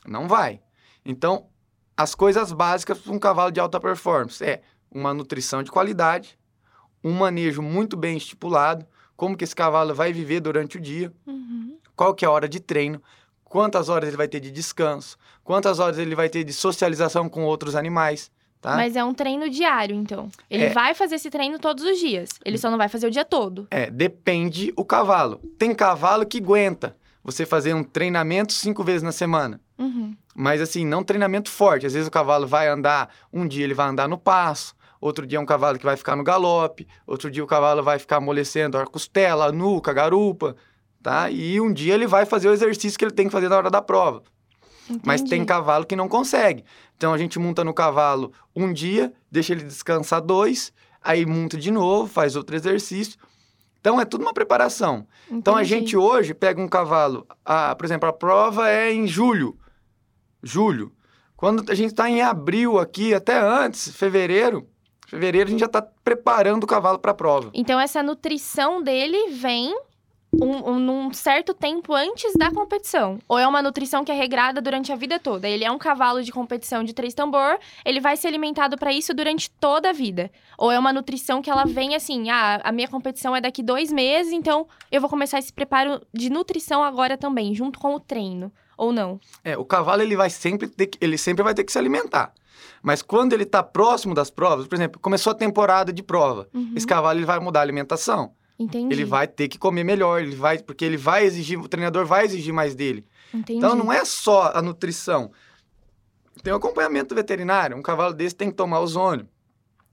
Não 0.08 0.30
vai. 0.30 0.62
Então, 1.04 1.50
as 1.98 2.16
coisas 2.16 2.54
básicas 2.54 3.00
para 3.00 3.12
um 3.12 3.20
cavalo 3.20 3.52
de 3.52 3.60
alta 3.60 3.82
performance 3.82 4.42
é 4.42 4.62
uma 4.90 5.14
nutrição 5.14 5.62
de 5.62 5.70
qualidade, 5.70 6.40
um 7.04 7.12
manejo 7.12 7.62
muito 7.62 7.98
bem 7.98 8.16
estipulado, 8.16 8.88
como 9.14 9.36
que 9.36 9.44
esse 9.44 9.56
cavalo 9.56 9.94
vai 9.94 10.14
viver 10.14 10.40
durante 10.40 10.78
o 10.78 10.80
dia, 10.80 11.12
uhum. 11.26 11.78
qual 11.98 12.16
que 12.16 12.24
é 12.24 12.30
a 12.30 12.32
hora 12.32 12.48
de 12.48 12.62
treino, 12.62 13.04
quantas 13.50 13.90
horas 13.90 14.08
ele 14.08 14.18
vai 14.18 14.28
ter 14.28 14.40
de 14.40 14.52
descanso, 14.52 15.18
quantas 15.44 15.80
horas 15.80 15.98
ele 15.98 16.16
vai 16.16 16.30
ter 16.30 16.44
de 16.44 16.54
socialização 16.54 17.30
com 17.30 17.44
outros 17.44 17.76
animais. 17.76 18.32
Tá? 18.62 18.76
Mas 18.76 18.96
é 18.96 19.04
um 19.04 19.14
treino 19.14 19.50
diário, 19.50 19.96
então. 19.96 20.30
Ele 20.50 20.66
é. 20.66 20.70
vai 20.70 20.96
fazer 20.96 21.16
esse 21.16 21.30
treino 21.30 21.60
todos 21.60 21.84
os 21.84 22.00
dias. 22.00 22.30
Ele 22.44 22.58
só 22.58 22.72
não 22.72 22.78
vai 22.78 22.90
fazer 22.90 23.08
o 23.08 23.12
dia 23.12 23.24
todo. 23.24 23.68
É, 23.70 23.90
depende 23.90 24.74
o 24.76 24.84
cavalo. 24.84 25.40
Tem 25.60 25.74
cavalo 25.76 26.26
que 26.26 26.40
aguenta 26.40 26.96
você 27.24 27.46
fazer 27.46 27.74
um 27.74 27.84
treinamento 27.84 28.54
cinco 28.54 28.84
vezes 28.84 29.04
na 29.04 29.12
semana. 29.12 29.62
Uhum. 29.78 30.16
Mas 30.36 30.60
assim, 30.60 30.86
não 30.86 31.04
treinamento 31.04 31.50
forte. 31.50 31.86
Às 31.86 31.94
vezes 31.94 32.08
o 32.08 32.12
cavalo 32.12 32.48
vai 32.48 32.68
andar, 32.68 33.10
um 33.32 33.48
dia 33.48 33.64
ele 33.64 33.74
vai 33.74 33.88
andar 33.88 34.08
no 34.08 34.18
passo, 34.18 34.76
outro 35.00 35.28
dia 35.28 35.38
é 35.38 35.42
um 35.42 35.46
cavalo 35.46 35.78
que 35.78 35.86
vai 35.86 35.96
ficar 35.96 36.16
no 36.16 36.24
galope, 36.24 36.88
outro 37.06 37.30
dia 37.30 37.44
o 37.44 37.48
cavalo 37.48 37.84
vai 37.84 38.00
ficar 38.00 38.18
amolecendo 38.18 38.78
a 38.78 38.86
costela, 38.86 39.48
a 39.48 39.52
nuca, 39.52 39.92
a 39.92 39.94
garupa, 39.94 40.56
tá? 41.07 41.31
E 41.31 41.62
um 41.62 41.71
dia 41.71 41.94
ele 41.94 42.06
vai 42.06 42.25
fazer 42.25 42.50
o 42.50 42.51
exercício 42.51 43.00
que 43.00 43.06
ele 43.06 43.13
tem 43.13 43.27
que 43.27 43.31
fazer 43.31 43.48
na 43.48 43.56
hora 43.56 43.69
da 43.69 43.81
prova. 43.81 44.24
Entendi. 44.89 45.04
Mas 45.06 45.21
tem 45.21 45.45
cavalo 45.45 45.86
que 45.86 45.95
não 45.95 46.09
consegue. 46.09 46.65
Então 46.98 47.13
a 47.13 47.18
gente 47.18 47.39
monta 47.39 47.63
no 47.63 47.74
cavalo 47.74 48.33
um 48.54 48.74
dia, 48.74 49.13
deixa 49.31 49.54
ele 49.54 49.63
descansar 49.63 50.19
dois, 50.19 50.74
aí 51.01 51.25
monta 51.25 51.56
de 51.56 51.71
novo, 51.71 52.09
faz 52.09 52.36
outro 52.36 52.57
exercício. 52.57 53.18
Então 53.80 54.01
é 54.01 54.04
tudo 54.04 54.24
uma 54.24 54.33
preparação. 54.33 55.07
Entendi. 55.27 55.39
Então 55.39 55.56
a 55.56 55.63
gente 55.63 55.95
hoje 55.95 56.33
pega 56.33 56.62
um 56.62 56.68
cavalo, 56.68 57.25
a, 57.45 57.74
por 57.74 57.86
exemplo, 57.86 58.09
a 58.09 58.12
prova 58.12 58.69
é 58.69 58.92
em 58.92 59.07
julho. 59.07 59.57
Julho. 60.44 60.92
Quando 61.38 61.71
a 61.71 61.75
gente 61.75 61.92
está 61.92 62.09
em 62.09 62.21
abril 62.21 62.77
aqui, 62.77 63.13
até 63.13 63.39
antes, 63.39 63.95
fevereiro, 63.95 64.68
fevereiro 65.07 65.48
a 65.48 65.51
gente 65.51 65.62
já 65.62 65.68
está 65.68 65.81
preparando 65.81 66.65
o 66.65 66.68
cavalo 66.68 67.00
para 67.00 67.12
a 67.12 67.15
prova. 67.15 67.50
Então 67.54 67.80
essa 67.80 68.04
nutrição 68.04 68.83
dele 68.83 69.30
vem 69.30 69.74
um, 70.34 70.72
um, 70.72 71.08
um, 71.08 71.14
certo 71.14 71.54
tempo 71.54 71.94
antes 71.94 72.34
da 72.34 72.52
competição? 72.52 73.20
Ou 73.28 73.40
é 73.40 73.48
uma 73.48 73.62
nutrição 73.62 74.04
que 74.04 74.12
é 74.12 74.16
regrada 74.16 74.62
durante 74.62 74.92
a 74.92 74.96
vida 74.96 75.20
toda? 75.20 75.48
Ele 75.48 75.64
é 75.64 75.72
um 75.72 75.78
cavalo 75.78 76.24
de 76.24 76.32
competição 76.32 76.84
de 76.84 76.94
três 76.94 77.14
tambor, 77.14 77.58
ele 77.86 78.00
vai 78.00 78.18
ser 78.18 78.28
alimentado 78.28 78.78
para 78.78 78.92
isso 78.92 79.14
durante 79.14 79.50
toda 79.50 79.90
a 79.90 79.94
vida? 79.94 80.32
Ou 80.58 80.72
é 80.72 80.78
uma 80.78 80.92
nutrição 80.92 81.42
que 81.42 81.50
ela 81.50 81.66
vem 81.66 81.96
assim, 81.96 82.30
ah, 82.30 82.62
a 82.64 82.72
minha 82.72 82.88
competição 82.88 83.36
é 83.36 83.42
daqui 83.42 83.64
dois 83.64 83.92
meses, 83.92 84.34
então 84.34 84.68
eu 84.92 85.02
vou 85.02 85.10
começar 85.10 85.40
esse 85.40 85.54
preparo 85.54 86.02
de 86.14 86.30
nutrição 86.30 86.84
agora 86.84 87.18
também, 87.18 87.54
junto 87.56 87.80
com 87.80 87.96
o 87.96 88.00
treino? 88.00 88.52
Ou 88.78 88.92
não? 88.92 89.20
É, 89.44 89.58
o 89.58 89.66
cavalo 89.66 90.04
ele 90.04 90.16
vai 90.16 90.30
sempre 90.30 90.68
ter 90.68 90.88
que, 90.88 90.98
ele 91.02 91.18
sempre 91.18 91.44
vai 91.44 91.54
ter 91.54 91.64
que 91.64 91.72
se 91.72 91.80
alimentar. 91.80 92.32
Mas 92.82 93.02
quando 93.02 93.34
ele 93.34 93.44
está 93.44 93.64
próximo 93.64 94.14
das 94.14 94.30
provas, 94.30 94.68
por 94.68 94.76
exemplo, 94.76 95.02
começou 95.02 95.32
a 95.32 95.36
temporada 95.36 95.92
de 95.92 96.04
prova, 96.04 96.48
uhum. 96.54 96.74
esse 96.76 96.86
cavalo 96.86 97.18
ele 97.18 97.26
vai 97.26 97.40
mudar 97.40 97.62
a 97.62 97.64
alimentação. 97.64 98.34
Entendi. 98.59 98.94
Ele 98.94 99.06
vai 99.06 99.27
ter 99.27 99.48
que 99.48 99.57
comer 99.57 99.83
melhor, 99.83 100.21
ele 100.21 100.36
vai, 100.36 100.57
porque 100.57 100.83
ele 100.83 100.98
vai 100.98 101.24
exigir, 101.24 101.59
o 101.59 101.68
treinador 101.68 102.06
vai 102.06 102.25
exigir 102.25 102.54
mais 102.54 102.74
dele. 102.74 103.06
Entendi. 103.33 103.57
Então 103.59 103.75
não 103.75 103.94
é 103.94 104.04
só 104.04 104.51
a 104.54 104.62
nutrição. 104.62 105.31
Tem 106.42 106.51
o 106.51 106.56
acompanhamento 106.56 107.13
veterinário. 107.13 107.77
Um 107.77 107.81
cavalo 107.81 108.13
desse 108.13 108.36
tem 108.36 108.50
que 108.50 108.56
tomar 108.56 108.80
ozônio, 108.80 109.27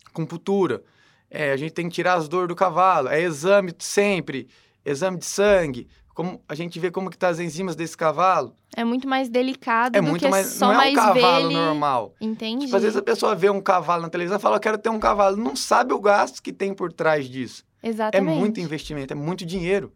acupuntura. 0.06 0.82
É, 1.31 1.52
a 1.52 1.56
gente 1.56 1.72
tem 1.72 1.88
que 1.88 1.94
tirar 1.94 2.14
as 2.14 2.28
dores 2.28 2.49
do 2.49 2.55
cavalo. 2.55 3.08
É 3.08 3.20
exame 3.20 3.75
sempre, 3.78 4.49
exame 4.84 5.19
de 5.19 5.26
sangue. 5.26 5.88
Como 6.14 6.40
a 6.49 6.55
gente 6.55 6.78
vê 6.78 6.93
como 6.93 7.11
que 7.11 7.19
tá 7.19 7.28
as 7.28 7.40
enzimas 7.40 7.75
desse 7.75 7.96
cavalo. 7.96 8.55
É 8.76 8.84
muito 8.84 9.08
mais 9.08 9.28
delicado 9.28 9.96
é 9.96 10.00
do 10.00 10.06
muito 10.06 10.25
que 10.25 10.28
mais, 10.28 10.46
só 10.46 10.72
não 10.72 10.81
é 10.81 10.90
um 10.90 10.94
cavalo 10.94 11.50
ele... 11.50 11.55
normal. 11.55 12.14
Entendi. 12.20 12.66
Tipo, 12.66 12.76
às 12.76 12.82
vezes 12.82 12.96
a 12.96 13.02
pessoa 13.02 13.34
vê 13.34 13.50
um 13.50 13.61
cavalo 13.61 14.02
na 14.02 14.08
televisão 14.08 14.38
e 14.38 14.40
fala, 14.40 14.56
eu 14.56 14.61
quero 14.61 14.78
ter 14.78 14.90
um 14.90 15.00
cavalo. 15.00 15.37
Não 15.37 15.56
sabe 15.56 15.93
o 15.93 16.00
gasto 16.00 16.40
que 16.40 16.52
tem 16.52 16.72
por 16.72 16.93
trás 16.93 17.28
disso. 17.28 17.64
Exatamente. 17.85 18.37
É 18.37 18.41
muito 18.41 18.61
investimento, 18.61 19.13
é 19.13 19.17
muito 19.17 19.45
dinheiro 19.45 19.93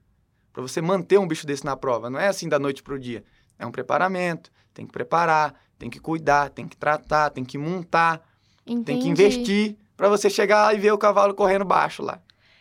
para 0.52 0.60
você 0.60 0.82
manter 0.82 1.18
um 1.18 1.26
bicho 1.26 1.46
desse 1.46 1.64
na 1.64 1.74
prova. 1.74 2.10
Não 2.10 2.20
é 2.20 2.28
assim 2.28 2.48
da 2.48 2.58
noite 2.58 2.82
para 2.82 2.94
o 2.94 2.98
dia. 2.98 3.24
É 3.58 3.66
um 3.66 3.70
preparamento, 3.70 4.52
tem 4.74 4.84
que 4.84 4.92
preparar, 4.92 5.54
tem 5.78 5.88
que 5.88 5.98
cuidar, 5.98 6.50
tem 6.50 6.68
que 6.68 6.76
tratar, 6.76 7.30
tem 7.30 7.44
que 7.44 7.56
montar, 7.56 8.22
Entendi. 8.66 8.84
tem 8.84 8.98
que 8.98 9.08
investir 9.08 9.76
para 9.96 10.08
você 10.08 10.28
chegar 10.28 10.74
e 10.74 10.78
ver 10.78 10.92
o 10.92 10.98
cavalo 10.98 11.34
correndo 11.34 11.64
baixo 11.64 12.02
lá. 12.02 12.20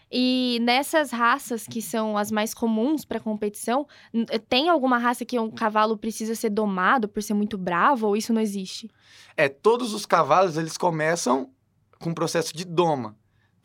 E 0.09 0.59
nessas 0.61 1.11
raças 1.11 1.67
que 1.67 1.81
são 1.81 2.17
as 2.17 2.31
mais 2.31 2.53
comuns 2.53 3.03
para 3.03 3.19
competição, 3.19 3.85
eh, 4.13 4.39
tem 4.39 4.69
alguma 4.69 4.97
raça 4.97 5.25
que 5.25 5.37
um 5.37 5.51
cavalo 5.51 5.97
precisa 5.97 6.33
ser 6.33 6.49
domado 6.49 7.09
por 7.09 7.21
ser 7.21 7.33
muito 7.33 7.57
bravo 7.57 8.07
ou 8.07 8.15
isso 8.15 8.31
não 8.31 8.39
existe? 8.39 8.89
É, 9.35 9.49
todos 9.49 9.93
os 9.93 10.05
cavalos 10.05 10.55
eles 10.55 10.77
começam 10.77 11.49
com 11.99 12.11
um 12.11 12.13
processo 12.13 12.55
de 12.55 12.63
doma. 12.63 13.17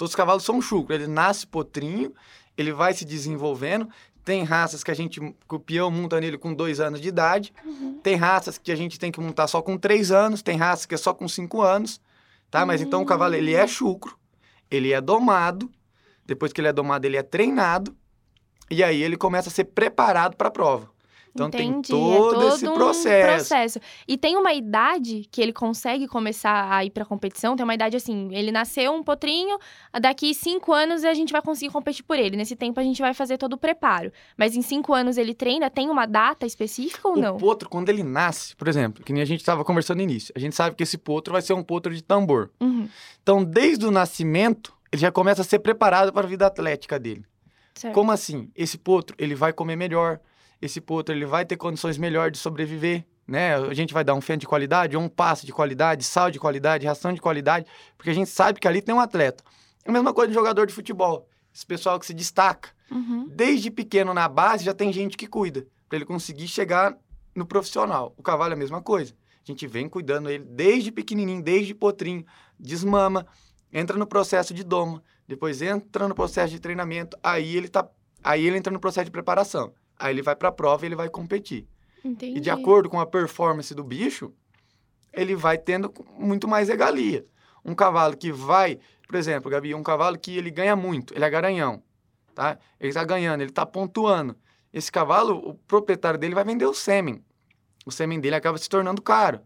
Todos 0.02 0.11
os 0.11 0.16
cavalos 0.16 0.42
são 0.42 0.61
chucro. 0.61 0.92
Ele 0.92 1.06
nasce 1.06 1.47
potrinho, 1.47 2.12
ele 2.59 2.73
vai 2.73 2.92
se 2.92 3.04
desenvolvendo. 3.04 3.88
Tem 4.25 4.42
raças 4.42 4.82
que 4.82 4.90
a 4.90 4.94
gente, 4.94 5.21
que 5.21 5.54
o 5.54 5.61
peão 5.61 5.92
monta 5.92 6.21
nele 6.21 6.37
com 6.37 6.52
dois 6.52 6.80
anos 6.80 7.00
de 7.00 7.06
idade. 7.06 7.54
Uhum. 7.64 8.00
Tem 8.02 8.16
raças 8.16 8.59
que 8.59 8.73
a 8.73 8.75
gente 8.75 8.99
tem 8.99 9.12
que 9.12 9.21
montar 9.21 9.47
só 9.47 9.62
com 9.62 9.78
três 9.78 10.11
anos. 10.11 10.42
Tem 10.42 10.56
raças 10.56 10.87
que 10.87 10.94
é 10.97 10.99
só 10.99 11.14
com 11.14 11.28
cinco 11.28 11.62
anos. 11.62 12.00
Tá? 12.50 12.66
Mas 12.66 12.80
uhum. 12.80 12.88
então 12.88 13.02
o 13.02 13.06
cavalo, 13.06 13.37
ele 13.37 13.54
é 13.54 13.64
chucro. 13.64 14.18
Ele 14.68 14.92
é 14.92 15.00
domado. 15.00 15.71
Depois 16.26 16.52
que 16.52 16.61
ele 16.61 16.66
é 16.66 16.73
domado, 16.73 17.06
ele 17.06 17.16
é 17.16 17.23
treinado. 17.23 17.97
E 18.68 18.82
aí 18.82 19.00
ele 19.00 19.16
começa 19.16 19.50
a 19.50 19.52
ser 19.52 19.66
preparado 19.66 20.37
para 20.37 20.49
a 20.49 20.50
prova. 20.50 20.90
Então 21.34 21.48
Entendi. 21.48 21.88
tem 21.88 21.98
todo, 21.98 22.34
é 22.34 22.34
todo 22.34 22.54
esse 22.54 22.70
processo. 22.70 23.24
Um 23.24 23.36
processo. 23.36 23.80
E 24.06 24.18
tem 24.18 24.36
uma 24.36 24.52
idade 24.52 25.26
que 25.30 25.40
ele 25.40 25.52
consegue 25.52 26.06
começar 26.06 26.70
a 26.70 26.84
ir 26.84 26.90
para 26.90 27.04
competição? 27.04 27.56
Tem 27.56 27.64
uma 27.64 27.74
idade 27.74 27.96
assim, 27.96 28.28
ele 28.32 28.52
nasceu 28.52 28.92
um 28.92 29.02
potrinho, 29.02 29.58
daqui 30.00 30.34
cinco 30.34 30.72
anos 30.72 31.04
a 31.04 31.14
gente 31.14 31.32
vai 31.32 31.40
conseguir 31.40 31.72
competir 31.72 32.04
por 32.04 32.18
ele. 32.18 32.36
Nesse 32.36 32.54
tempo 32.54 32.78
a 32.78 32.82
gente 32.82 33.00
vai 33.00 33.14
fazer 33.14 33.38
todo 33.38 33.54
o 33.54 33.58
preparo. 33.58 34.12
Mas 34.36 34.54
em 34.54 34.62
cinco 34.62 34.92
anos 34.92 35.16
ele 35.16 35.34
treina, 35.34 35.70
tem 35.70 35.88
uma 35.88 36.04
data 36.06 36.44
específica 36.44 37.08
ou 37.08 37.16
o 37.16 37.20
não? 37.20 37.36
O 37.36 37.38
potro, 37.38 37.68
quando 37.68 37.88
ele 37.88 38.02
nasce, 38.02 38.54
por 38.54 38.68
exemplo, 38.68 39.02
que 39.02 39.12
nem 39.12 39.22
a 39.22 39.26
gente 39.26 39.40
estava 39.40 39.64
conversando 39.64 39.98
no 39.98 40.02
início, 40.02 40.32
a 40.36 40.38
gente 40.38 40.54
sabe 40.54 40.76
que 40.76 40.82
esse 40.82 40.98
potro 40.98 41.32
vai 41.32 41.40
ser 41.40 41.54
um 41.54 41.62
potro 41.62 41.94
de 41.94 42.02
tambor. 42.02 42.50
Uhum. 42.60 42.86
Então, 43.22 43.42
desde 43.42 43.86
o 43.86 43.90
nascimento, 43.90 44.74
ele 44.92 45.00
já 45.00 45.10
começa 45.10 45.40
a 45.40 45.44
ser 45.44 45.60
preparado 45.60 46.12
para 46.12 46.26
a 46.26 46.28
vida 46.28 46.46
atlética 46.46 46.98
dele. 46.98 47.24
Certo. 47.74 47.94
Como 47.94 48.12
assim? 48.12 48.50
Esse 48.54 48.76
potro, 48.76 49.16
ele 49.18 49.34
vai 49.34 49.52
comer 49.52 49.76
melhor, 49.76 50.20
esse 50.62 50.81
potro 50.81 51.12
ele 51.12 51.26
vai 51.26 51.45
ter 51.45 51.57
condições 51.57 51.99
melhores 51.99 52.33
de 52.33 52.38
sobreviver, 52.38 53.04
né? 53.26 53.57
A 53.57 53.75
gente 53.75 53.92
vai 53.92 54.04
dar 54.04 54.14
um 54.14 54.21
feno 54.21 54.38
de 54.38 54.47
qualidade, 54.47 54.97
um 54.97 55.09
passe 55.09 55.45
de 55.45 55.52
qualidade, 55.52 56.04
sal 56.04 56.31
de 56.31 56.38
qualidade, 56.38 56.87
ração 56.87 57.12
de 57.12 57.21
qualidade, 57.21 57.66
porque 57.99 58.11
a 58.11 58.14
gente 58.14 58.31
sabe 58.31 58.61
que 58.61 58.69
ali 58.69 58.81
tem 58.81 58.95
um 58.95 59.00
atleta. 59.00 59.42
É 59.85 59.90
a 59.90 59.92
mesma 59.92 60.14
coisa 60.14 60.28
de 60.28 60.35
jogador 60.35 60.64
de 60.66 60.73
futebol. 60.73 61.28
Esse 61.52 61.66
pessoal 61.66 61.99
que 61.99 62.07
se 62.07 62.14
destaca. 62.14 62.71
Uhum. 62.90 63.28
Desde 63.28 63.71
pequeno 63.71 64.14
na 64.14 64.28
base 64.28 64.64
já 64.64 64.73
tem 64.73 64.92
gente 64.92 65.16
que 65.16 65.26
cuida, 65.26 65.66
para 65.88 65.97
ele 65.97 66.04
conseguir 66.04 66.47
chegar 66.47 66.97
no 67.35 67.45
profissional. 67.45 68.14
O 68.16 68.23
cavalo 68.23 68.52
é 68.52 68.54
a 68.54 68.59
mesma 68.59 68.81
coisa. 68.81 69.12
A 69.42 69.50
gente 69.50 69.66
vem 69.66 69.88
cuidando 69.88 70.31
ele 70.31 70.45
desde 70.45 70.92
pequenininho, 70.92 71.42
desde 71.42 71.75
potrinho, 71.75 72.25
desmama, 72.59 73.26
entra 73.73 73.97
no 73.97 74.07
processo 74.07 74.54
de 74.54 74.62
doma, 74.62 75.02
depois 75.26 75.61
entra 75.61 76.07
no 76.07 76.14
processo 76.14 76.52
de 76.52 76.61
treinamento, 76.61 77.19
aí 77.21 77.57
ele 77.57 77.69
tá, 77.69 77.88
aí 78.23 78.47
ele 78.47 78.57
entra 78.57 78.73
no 78.73 78.78
processo 78.78 79.07
de 79.07 79.11
preparação. 79.11 79.73
Aí 80.02 80.12
ele 80.12 80.21
vai 80.21 80.35
para 80.35 80.49
a 80.49 80.52
prova 80.52 80.85
e 80.85 80.88
ele 80.88 80.97
vai 80.97 81.09
competir. 81.09 81.64
Entendi. 82.04 82.37
E 82.37 82.40
de 82.40 82.50
acordo 82.50 82.90
com 82.90 82.99
a 82.99 83.06
performance 83.06 83.73
do 83.73 83.85
bicho, 83.85 84.32
ele 85.12 85.37
vai 85.37 85.56
tendo 85.56 85.94
muito 86.18 86.49
mais 86.49 86.68
regalia. 86.68 87.25
Um 87.64 87.73
cavalo 87.73 88.16
que 88.16 88.32
vai, 88.32 88.80
por 89.06 89.14
exemplo, 89.14 89.49
Gabi, 89.49 89.76
um 89.76 89.82
cavalo 89.82 90.18
que 90.18 90.37
ele 90.37 90.50
ganha 90.50 90.75
muito, 90.75 91.14
ele 91.14 91.25
é 91.25 91.30
garanhão, 91.30 91.80
tá? 92.35 92.59
Ele 92.80 92.88
está 92.88 93.04
ganhando, 93.04 93.42
ele 93.42 93.50
está 93.50 93.64
pontuando. 93.64 94.37
Esse 94.73 94.90
cavalo, 94.90 95.37
o 95.37 95.54
proprietário 95.54 96.18
dele 96.18 96.35
vai 96.35 96.42
vender 96.42 96.66
o 96.66 96.75
sêmen. 96.75 97.25
O 97.87 97.92
sêmen 97.92 98.18
dele 98.18 98.35
acaba 98.35 98.59
se 98.59 98.68
tornando 98.68 99.00
caro. 99.00 99.40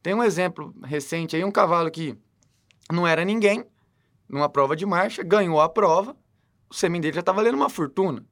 Tem 0.00 0.14
um 0.14 0.22
exemplo 0.22 0.72
recente 0.84 1.34
aí, 1.34 1.42
um 1.42 1.50
cavalo 1.50 1.90
que 1.90 2.16
não 2.92 3.04
era 3.04 3.24
ninguém, 3.24 3.64
numa 4.28 4.48
prova 4.48 4.76
de 4.76 4.86
marcha, 4.86 5.24
ganhou 5.24 5.60
a 5.60 5.68
prova, 5.68 6.16
o 6.70 6.74
sêmen 6.74 7.00
dele 7.00 7.14
já 7.14 7.20
está 7.20 7.32
valendo 7.32 7.56
uma 7.56 7.68
fortuna. 7.68 8.24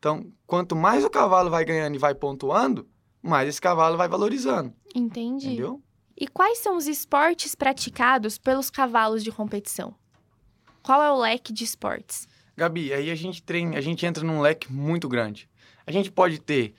Então, 0.00 0.32
quanto 0.46 0.74
mais 0.74 1.04
o 1.04 1.10
cavalo 1.10 1.50
vai 1.50 1.62
ganhando 1.62 1.94
e 1.94 1.98
vai 1.98 2.14
pontuando, 2.14 2.88
mais 3.22 3.46
esse 3.46 3.60
cavalo 3.60 3.98
vai 3.98 4.08
valorizando. 4.08 4.72
Entendi. 4.94 5.48
Entendeu? 5.48 5.82
E 6.16 6.26
quais 6.26 6.56
são 6.56 6.78
os 6.78 6.86
esportes 6.86 7.54
praticados 7.54 8.38
pelos 8.38 8.70
cavalos 8.70 9.22
de 9.22 9.30
competição? 9.30 9.94
Qual 10.82 11.02
é 11.02 11.12
o 11.12 11.18
leque 11.18 11.52
de 11.52 11.64
esportes? 11.64 12.26
Gabi, 12.56 12.94
aí 12.94 13.10
a 13.10 13.14
gente 13.14 13.42
treina, 13.42 13.76
a 13.76 13.80
gente 13.82 14.06
entra 14.06 14.24
num 14.24 14.40
leque 14.40 14.72
muito 14.72 15.06
grande. 15.06 15.50
A 15.86 15.92
gente 15.92 16.10
pode 16.10 16.40
ter, 16.40 16.74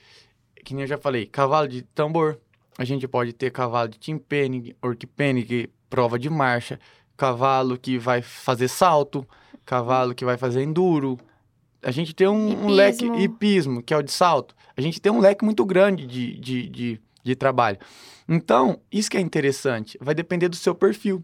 que 0.65 0.73
nem 0.73 0.81
eu 0.81 0.87
já 0.87 0.97
falei, 0.97 1.27
cavalo 1.27 1.67
de 1.67 1.83
tambor, 1.83 2.39
a 2.75 2.83
gente 2.83 3.07
pode 3.07 3.33
ter 3.33 3.51
cavalo 3.51 3.89
de 3.89 3.99
timpenning, 3.99 4.75
orquipenning, 4.81 5.67
prova 5.91 6.17
de 6.17 6.27
marcha, 6.27 6.79
cavalo 7.15 7.77
que 7.77 7.99
vai 7.99 8.23
fazer 8.23 8.67
salto, 8.67 9.27
cavalo 9.63 10.15
que 10.15 10.25
vai 10.25 10.37
fazer 10.37 10.63
enduro. 10.63 11.19
A 11.83 11.91
gente 11.91 12.13
tem 12.13 12.27
um, 12.27 12.65
um 12.65 12.67
leque 12.67 13.05
Hipismo. 13.05 13.81
que 13.81 13.93
é 13.93 13.97
o 13.97 14.03
de 14.03 14.11
salto. 14.11 14.55
A 14.75 14.81
gente 14.81 15.01
tem 15.01 15.11
um 15.11 15.19
leque 15.19 15.43
muito 15.43 15.65
grande 15.65 16.05
de, 16.05 16.38
de, 16.38 16.69
de, 16.69 17.01
de 17.23 17.35
trabalho. 17.35 17.77
Então, 18.27 18.79
isso 18.91 19.09
que 19.09 19.17
é 19.17 19.21
interessante, 19.21 19.97
vai 20.00 20.13
depender 20.13 20.47
do 20.47 20.55
seu 20.55 20.75
perfil. 20.75 21.23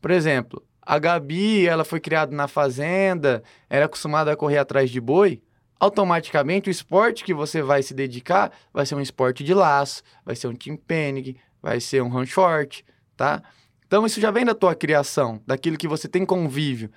Por 0.00 0.10
exemplo, 0.10 0.62
a 0.80 0.98
Gabi, 0.98 1.66
ela 1.66 1.84
foi 1.84 2.00
criada 2.00 2.34
na 2.34 2.48
fazenda, 2.48 3.42
era 3.68 3.84
acostumada 3.84 4.32
a 4.32 4.36
correr 4.36 4.58
atrás 4.58 4.90
de 4.90 5.00
boi. 5.00 5.42
Automaticamente, 5.78 6.68
o 6.68 6.70
esporte 6.70 7.24
que 7.24 7.34
você 7.34 7.62
vai 7.62 7.82
se 7.82 7.94
dedicar 7.94 8.52
vai 8.72 8.84
ser 8.86 8.94
um 8.94 9.00
esporte 9.00 9.42
de 9.42 9.54
laço, 9.54 10.02
vai 10.24 10.36
ser 10.36 10.46
um 10.46 10.54
team 10.54 10.76
penning, 10.76 11.36
vai 11.62 11.80
ser 11.80 12.02
um 12.02 12.08
run 12.08 12.26
short, 12.26 12.84
tá? 13.16 13.42
Então, 13.86 14.06
isso 14.06 14.20
já 14.20 14.30
vem 14.30 14.44
da 14.44 14.54
tua 14.54 14.74
criação, 14.74 15.40
daquilo 15.46 15.76
que 15.76 15.88
você 15.88 16.06
tem 16.06 16.24
convívio. 16.24 16.90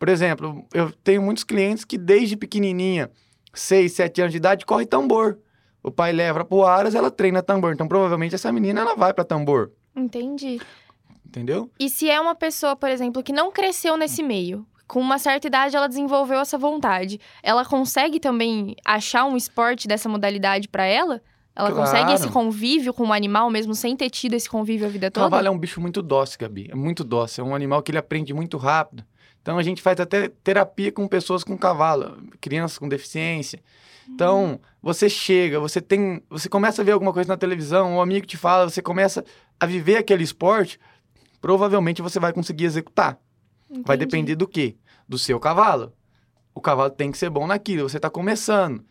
Por 0.00 0.08
exemplo, 0.08 0.64
eu 0.72 0.90
tenho 1.04 1.20
muitos 1.20 1.44
clientes 1.44 1.84
que 1.84 1.98
desde 1.98 2.34
pequenininha, 2.34 3.10
6, 3.52 3.92
7 3.92 4.22
anos 4.22 4.32
de 4.32 4.38
idade, 4.38 4.64
corre 4.64 4.86
tambor. 4.86 5.38
O 5.82 5.90
pai 5.90 6.10
leva 6.10 6.42
pro 6.42 6.64
Aras, 6.64 6.94
ela 6.94 7.10
treina 7.10 7.42
tambor. 7.42 7.74
Então, 7.74 7.86
provavelmente, 7.86 8.34
essa 8.34 8.50
menina, 8.50 8.80
ela 8.80 8.96
vai 8.96 9.12
para 9.12 9.24
tambor, 9.24 9.72
Entendi. 9.94 10.58
entendeu? 11.26 11.70
E 11.78 11.90
se 11.90 12.08
é 12.08 12.18
uma 12.18 12.34
pessoa, 12.34 12.74
por 12.74 12.88
exemplo, 12.88 13.22
que 13.22 13.30
não 13.32 13.52
cresceu 13.52 13.94
nesse 13.98 14.22
meio, 14.22 14.66
com 14.88 15.00
uma 15.00 15.18
certa 15.18 15.46
idade 15.46 15.76
ela 15.76 15.86
desenvolveu 15.86 16.40
essa 16.40 16.56
vontade, 16.56 17.20
ela 17.42 17.64
consegue 17.66 18.18
também 18.18 18.74
achar 18.86 19.26
um 19.26 19.36
esporte 19.36 19.86
dessa 19.86 20.08
modalidade 20.08 20.66
pra 20.66 20.84
ela? 20.86 21.20
Ela 21.54 21.70
Claro. 21.72 21.76
consegue 21.76 22.12
esse 22.14 22.28
convívio 22.30 22.94
com 22.94 23.06
o 23.08 23.12
animal 23.12 23.50
mesmo 23.50 23.74
sem 23.74 23.94
ter 23.94 24.08
tido 24.08 24.32
esse 24.32 24.48
convívio 24.48 24.86
a 24.86 24.90
vida 24.90 25.08
O 25.08 25.10
toda? 25.10 25.26
cavalo 25.26 25.48
é 25.48 25.50
um 25.50 25.58
bicho 25.58 25.78
muito 25.80 26.00
dócil, 26.00 26.38
Gabi. 26.40 26.68
É 26.70 26.74
muito 26.74 27.04
dócil. 27.04 27.44
É 27.44 27.48
um 27.48 27.54
animal 27.54 27.82
que 27.82 27.90
ele 27.90 27.98
aprende 27.98 28.32
muito 28.32 28.56
rápido. 28.56 29.04
Então 29.42 29.58
a 29.58 29.62
gente 29.62 29.80
faz 29.80 29.98
até 29.98 30.28
terapia 30.28 30.92
com 30.92 31.06
pessoas 31.08 31.42
com 31.42 31.56
cavalo, 31.56 32.18
crianças 32.40 32.78
com 32.78 32.88
deficiência. 32.88 33.62
Então, 34.12 34.60
você 34.82 35.08
chega, 35.08 35.60
você 35.60 35.80
tem, 35.80 36.22
você 36.28 36.48
começa 36.48 36.82
a 36.82 36.84
ver 36.84 36.92
alguma 36.92 37.12
coisa 37.12 37.28
na 37.28 37.36
televisão, 37.36 37.94
um 37.94 38.00
amigo 38.00 38.26
te 38.26 38.36
fala, 38.36 38.68
você 38.68 38.82
começa 38.82 39.24
a 39.58 39.66
viver 39.66 39.96
aquele 39.96 40.24
esporte, 40.24 40.80
provavelmente 41.40 42.02
você 42.02 42.18
vai 42.18 42.32
conseguir 42.32 42.64
executar. 42.64 43.18
Vai 43.68 43.96
Entendi. 43.96 43.98
depender 43.98 44.34
do 44.34 44.48
quê? 44.48 44.76
Do 45.08 45.16
seu 45.16 45.38
cavalo. 45.38 45.92
O 46.52 46.60
cavalo 46.60 46.90
tem 46.90 47.12
que 47.12 47.18
ser 47.18 47.30
bom 47.30 47.46
naquilo, 47.46 47.88
você 47.88 47.98
está 47.98 48.10
começando. 48.10 48.84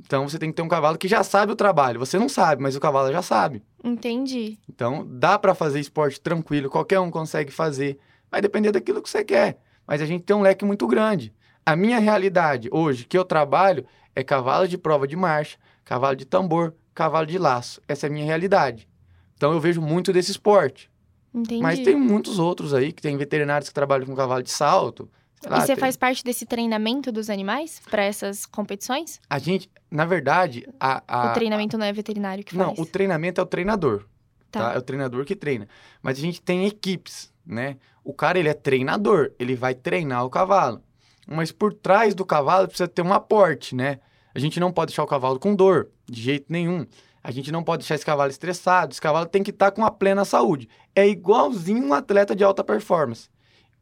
Então 0.00 0.28
você 0.28 0.38
tem 0.38 0.50
que 0.50 0.56
ter 0.56 0.62
um 0.62 0.68
cavalo 0.68 0.98
que 0.98 1.08
já 1.08 1.22
sabe 1.22 1.52
o 1.52 1.56
trabalho. 1.56 1.98
Você 1.98 2.18
não 2.18 2.28
sabe, 2.28 2.62
mas 2.62 2.76
o 2.76 2.80
cavalo 2.80 3.12
já 3.12 3.22
sabe. 3.22 3.62
Entendi. 3.84 4.58
Então, 4.68 5.06
dá 5.06 5.38
para 5.38 5.54
fazer 5.54 5.80
esporte 5.80 6.20
tranquilo, 6.20 6.70
qualquer 6.70 6.98
um 7.00 7.10
consegue 7.10 7.50
fazer. 7.52 7.98
Vai 8.30 8.40
depender 8.40 8.72
daquilo 8.72 9.02
que 9.02 9.08
você 9.08 9.22
quer. 9.24 9.58
Mas 9.86 10.00
a 10.02 10.06
gente 10.06 10.24
tem 10.24 10.34
um 10.36 10.42
leque 10.42 10.64
muito 10.64 10.86
grande. 10.86 11.32
A 11.64 11.74
minha 11.76 11.98
realidade 11.98 12.68
hoje, 12.72 13.04
que 13.04 13.16
eu 13.16 13.24
trabalho, 13.24 13.84
é 14.14 14.22
cavalo 14.22 14.66
de 14.68 14.78
prova 14.78 15.06
de 15.06 15.16
marcha, 15.16 15.58
cavalo 15.84 16.16
de 16.16 16.24
tambor, 16.24 16.74
cavalo 16.94 17.26
de 17.26 17.38
laço. 17.38 17.80
Essa 17.88 18.06
é 18.06 18.08
a 18.08 18.12
minha 18.12 18.24
realidade. 18.24 18.88
Então, 19.36 19.52
eu 19.52 19.60
vejo 19.60 19.80
muito 19.82 20.12
desse 20.12 20.30
esporte. 20.30 20.90
Entendi. 21.34 21.60
Mas 21.62 21.78
tem 21.80 21.94
muitos 21.94 22.38
outros 22.38 22.72
aí, 22.72 22.92
que 22.92 23.02
tem 23.02 23.16
veterinários 23.16 23.68
que 23.68 23.74
trabalham 23.74 24.06
com 24.06 24.14
cavalo 24.14 24.42
de 24.42 24.50
salto. 24.50 25.08
lá, 25.46 25.58
E 25.58 25.60
você 25.60 25.66
tem- 25.68 25.76
faz 25.76 25.96
parte 25.96 26.24
desse 26.24 26.46
treinamento 26.46 27.12
dos 27.12 27.28
animais 27.28 27.80
pra 27.90 28.02
essas 28.02 28.46
competições? 28.46 29.20
A 29.28 29.38
gente, 29.38 29.70
na 29.90 30.06
verdade, 30.06 30.66
a... 30.80 31.02
a- 31.06 31.30
o 31.30 31.34
treinamento 31.34 31.76
não 31.76 31.84
é 31.84 31.92
veterinário 31.92 32.42
que 32.42 32.56
Não, 32.56 32.68
faz? 32.74 32.78
o 32.78 32.86
treinamento 32.86 33.38
é 33.40 33.44
o 33.44 33.46
treinador. 33.46 34.04
Tá. 34.50 34.70
tá? 34.70 34.74
É 34.74 34.78
o 34.78 34.82
treinador 34.82 35.24
que 35.26 35.36
treina. 35.36 35.68
Mas 36.02 36.16
a 36.16 36.20
gente 36.22 36.40
tem 36.40 36.64
equipes, 36.66 37.30
né? 37.44 37.76
O 38.06 38.14
cara, 38.14 38.38
ele 38.38 38.48
é 38.48 38.54
treinador, 38.54 39.32
ele 39.36 39.56
vai 39.56 39.74
treinar 39.74 40.24
o 40.24 40.30
cavalo. 40.30 40.80
Mas 41.26 41.50
por 41.50 41.74
trás 41.74 42.14
do 42.14 42.24
cavalo 42.24 42.68
precisa 42.68 42.86
ter 42.86 43.02
um 43.02 43.12
aporte, 43.12 43.74
né? 43.74 43.98
A 44.32 44.38
gente 44.38 44.60
não 44.60 44.70
pode 44.70 44.90
deixar 44.90 45.02
o 45.02 45.08
cavalo 45.08 45.40
com 45.40 45.56
dor, 45.56 45.88
de 46.08 46.22
jeito 46.22 46.46
nenhum. 46.48 46.86
A 47.20 47.32
gente 47.32 47.50
não 47.50 47.64
pode 47.64 47.80
deixar 47.80 47.96
esse 47.96 48.06
cavalo 48.06 48.30
estressado. 48.30 48.92
Esse 48.92 49.00
cavalo 49.00 49.26
tem 49.26 49.42
que 49.42 49.50
estar 49.50 49.72
com 49.72 49.84
a 49.84 49.90
plena 49.90 50.24
saúde. 50.24 50.68
É 50.94 51.04
igualzinho 51.08 51.84
um 51.84 51.92
atleta 51.92 52.36
de 52.36 52.44
alta 52.44 52.62
performance. 52.62 53.28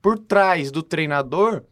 Por 0.00 0.18
trás 0.18 0.70
do 0.70 0.82
treinador, 0.82 1.62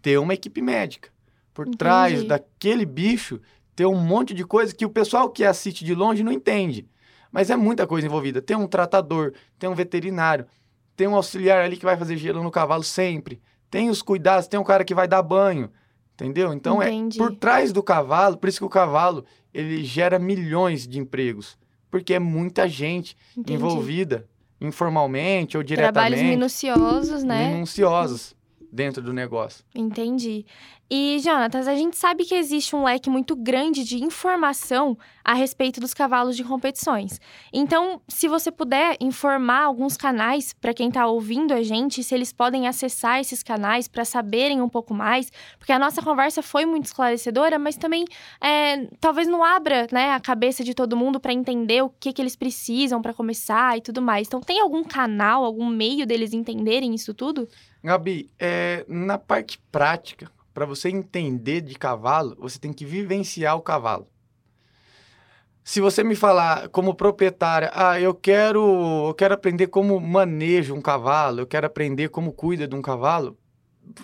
ter 0.00 0.16
uma 0.18 0.34
equipe 0.34 0.62
médica. 0.62 1.10
Por 1.52 1.66
trás 1.74 2.12
Entendi. 2.12 2.28
daquele 2.28 2.86
bicho, 2.86 3.40
ter 3.74 3.86
um 3.86 3.98
monte 3.98 4.32
de 4.32 4.44
coisa 4.44 4.72
que 4.72 4.86
o 4.86 4.90
pessoal 4.90 5.28
que 5.28 5.44
assiste 5.44 5.84
de 5.84 5.92
longe 5.92 6.22
não 6.22 6.30
entende. 6.30 6.88
Mas 7.32 7.50
é 7.50 7.56
muita 7.56 7.84
coisa 7.84 8.06
envolvida. 8.06 8.40
Tem 8.40 8.56
um 8.56 8.68
tratador, 8.68 9.32
tem 9.58 9.68
um 9.68 9.74
veterinário, 9.74 10.46
tem 10.96 11.06
um 11.06 11.14
auxiliar 11.14 11.64
ali 11.64 11.76
que 11.76 11.84
vai 11.84 11.96
fazer 11.96 12.16
gelo 12.16 12.42
no 12.42 12.50
cavalo 12.50 12.82
sempre. 12.82 13.40
Tem 13.70 13.90
os 13.90 14.00
cuidados, 14.00 14.48
tem 14.48 14.58
um 14.58 14.64
cara 14.64 14.84
que 14.84 14.94
vai 14.94 15.06
dar 15.06 15.22
banho. 15.22 15.70
Entendeu? 16.14 16.52
Então 16.54 16.82
Entendi. 16.82 17.20
é 17.20 17.22
por 17.22 17.36
trás 17.36 17.72
do 17.72 17.82
cavalo, 17.82 18.38
por 18.38 18.48
isso 18.48 18.58
que 18.58 18.64
o 18.64 18.70
cavalo 18.70 19.24
ele 19.52 19.84
gera 19.84 20.18
milhões 20.18 20.88
de 20.88 20.98
empregos. 20.98 21.58
Porque 21.90 22.14
é 22.14 22.18
muita 22.18 22.66
gente 22.66 23.16
Entendi. 23.36 23.52
envolvida, 23.54 24.26
informalmente 24.58 25.58
ou 25.58 25.64
Trabalhos 25.64 26.16
diretamente, 26.16 26.24
minuciosos, 26.24 27.22
né? 27.22 27.52
minuciosos 27.52 28.34
dentro 28.72 29.02
do 29.02 29.12
negócio. 29.12 29.62
Entendi. 29.74 30.46
E, 30.88 31.18
Jonatas, 31.18 31.66
a 31.66 31.74
gente 31.74 31.96
sabe 31.96 32.24
que 32.24 32.34
existe 32.34 32.76
um 32.76 32.84
leque 32.84 33.10
muito 33.10 33.34
grande 33.34 33.82
de 33.82 34.02
informação 34.04 34.96
a 35.24 35.34
respeito 35.34 35.80
dos 35.80 35.92
cavalos 35.92 36.36
de 36.36 36.44
competições. 36.44 37.20
Então, 37.52 38.00
se 38.06 38.28
você 38.28 38.52
puder 38.52 38.96
informar 39.00 39.64
alguns 39.64 39.96
canais 39.96 40.52
para 40.52 40.72
quem 40.72 40.86
está 40.86 41.04
ouvindo 41.08 41.52
a 41.52 41.60
gente, 41.60 42.04
se 42.04 42.14
eles 42.14 42.32
podem 42.32 42.68
acessar 42.68 43.18
esses 43.18 43.42
canais 43.42 43.88
para 43.88 44.04
saberem 44.04 44.62
um 44.62 44.68
pouco 44.68 44.94
mais, 44.94 45.32
porque 45.58 45.72
a 45.72 45.78
nossa 45.78 46.00
conversa 46.00 46.40
foi 46.40 46.64
muito 46.64 46.84
esclarecedora, 46.84 47.58
mas 47.58 47.76
também 47.76 48.04
é, 48.40 48.86
talvez 49.00 49.26
não 49.26 49.42
abra 49.42 49.88
né, 49.90 50.12
a 50.12 50.20
cabeça 50.20 50.62
de 50.62 50.72
todo 50.72 50.96
mundo 50.96 51.18
para 51.18 51.32
entender 51.32 51.82
o 51.82 51.90
que, 51.90 52.12
que 52.12 52.22
eles 52.22 52.36
precisam 52.36 53.02
para 53.02 53.12
começar 53.12 53.76
e 53.76 53.80
tudo 53.80 54.00
mais. 54.00 54.28
Então, 54.28 54.40
tem 54.40 54.60
algum 54.60 54.84
canal, 54.84 55.44
algum 55.44 55.66
meio 55.66 56.06
deles 56.06 56.32
entenderem 56.32 56.94
isso 56.94 57.12
tudo? 57.12 57.48
Gabi, 57.82 58.30
é, 58.38 58.84
na 58.88 59.18
parte 59.18 59.58
prática, 59.72 60.30
para 60.56 60.64
você 60.64 60.88
entender 60.88 61.60
de 61.60 61.74
cavalo, 61.74 62.34
você 62.40 62.58
tem 62.58 62.72
que 62.72 62.86
vivenciar 62.86 63.58
o 63.58 63.60
cavalo. 63.60 64.08
Se 65.62 65.82
você 65.82 66.02
me 66.02 66.16
falar 66.16 66.70
como 66.70 66.94
proprietária, 66.94 67.70
ah, 67.74 68.00
eu 68.00 68.14
quero, 68.14 69.06
eu 69.08 69.12
quero 69.12 69.34
aprender 69.34 69.66
como 69.66 70.00
maneja 70.00 70.72
um 70.72 70.80
cavalo, 70.80 71.40
eu 71.40 71.46
quero 71.46 71.66
aprender 71.66 72.08
como 72.08 72.32
cuida 72.32 72.66
de 72.66 72.74
um 72.74 72.80
cavalo, 72.80 73.36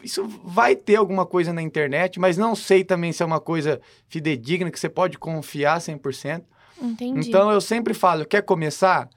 isso 0.02 0.28
vai 0.44 0.76
ter 0.76 0.96
alguma 0.96 1.24
coisa 1.24 1.54
na 1.54 1.62
internet, 1.62 2.20
mas 2.20 2.36
não 2.36 2.54
sei 2.54 2.84
também 2.84 3.12
se 3.12 3.22
é 3.22 3.26
uma 3.26 3.40
coisa 3.40 3.80
fidedigna, 4.06 4.70
que 4.70 4.78
você 4.78 4.90
pode 4.90 5.16
confiar 5.16 5.78
100%. 5.78 6.42
Entendi. 6.82 7.30
Então 7.30 7.50
eu 7.50 7.62
sempre 7.62 7.94
falo, 7.94 8.26
quer 8.26 8.42
começar? 8.42 9.08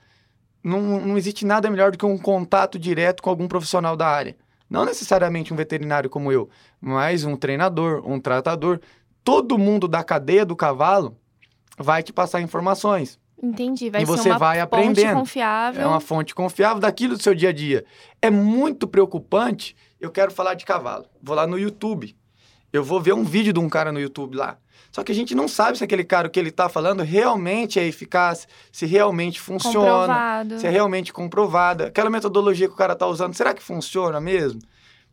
Não, 0.64 1.02
não 1.02 1.18
existe 1.18 1.46
nada 1.46 1.70
melhor 1.70 1.92
do 1.92 1.98
que 1.98 2.06
um 2.06 2.18
contato 2.18 2.80
direto 2.80 3.22
com 3.22 3.30
algum 3.30 3.50
profissional 3.50 3.98
da 3.98 4.08
área. 4.08 4.38
Não 4.70 4.86
necessariamente 4.86 5.54
um 5.54 5.56
veterinário 5.56 6.10
como 6.10 6.32
eu, 6.32 6.50
mas 6.82 7.24
um 7.24 7.36
treinador, 7.36 8.02
um 8.06 8.20
tratador. 8.20 8.80
Todo 9.24 9.58
mundo 9.58 9.88
da 9.88 10.04
cadeia 10.04 10.46
do 10.46 10.56
cavalo 10.56 11.18
vai 11.78 12.02
te 12.04 12.12
passar 12.14 12.42
informações. 12.42 13.20
Entendi. 13.42 13.90
Vai 13.90 14.02
E 14.02 14.06
ser 14.06 14.12
você 14.12 14.30
uma 14.30 14.38
vai 14.40 14.58
fonte 14.60 14.64
aprendendo. 14.64 15.14
confiável. 15.20 15.82
É 15.82 15.86
uma 15.88 16.00
fonte 16.00 16.34
confiável 16.34 16.80
daquilo 16.80 17.16
do 17.18 17.22
seu 17.22 17.36
dia 17.36 17.50
a 17.50 17.54
dia. 17.54 17.86
É 18.22 18.30
muito 18.30 18.88
preocupante. 18.88 19.76
Eu 20.00 20.10
quero 20.10 20.32
falar 20.32 20.54
de 20.54 20.66
cavalo. 20.66 21.06
Vou 21.22 21.36
lá 21.36 21.46
no 21.46 21.60
YouTube. 21.60 22.16
Eu 22.72 22.84
vou 22.84 23.00
ver 23.02 23.14
um 23.14 23.24
vídeo 23.24 23.54
de 23.54 23.60
um 23.60 23.70
cara 23.70 23.92
no 23.92 24.00
YouTube 24.00 24.36
lá. 24.36 24.58
Só 24.96 25.04
que 25.04 25.12
a 25.12 25.16
gente 25.16 25.36
não 25.36 25.46
sabe 25.46 25.78
se 25.78 25.84
aquele 25.84 26.06
cara 26.06 26.30
que 26.30 26.40
ele 26.40 26.48
está 26.48 26.70
falando 26.70 27.04
realmente 27.04 27.78
é 27.78 27.86
eficaz, 27.86 28.48
se 28.72 28.86
realmente 28.86 29.42
funciona, 29.42 29.84
comprovado. 29.84 30.60
se 30.62 30.68
é 30.68 30.70
realmente 30.70 31.12
comprovada. 31.12 31.88
Aquela 31.88 32.10
metodologia 32.10 32.66
que 32.66 32.74
o 32.74 32.78
cara 32.78 32.94
está 32.94 33.06
usando, 33.06 33.34
será 33.34 33.54
que 33.54 33.62
funciona 33.62 34.22
mesmo? 34.22 34.62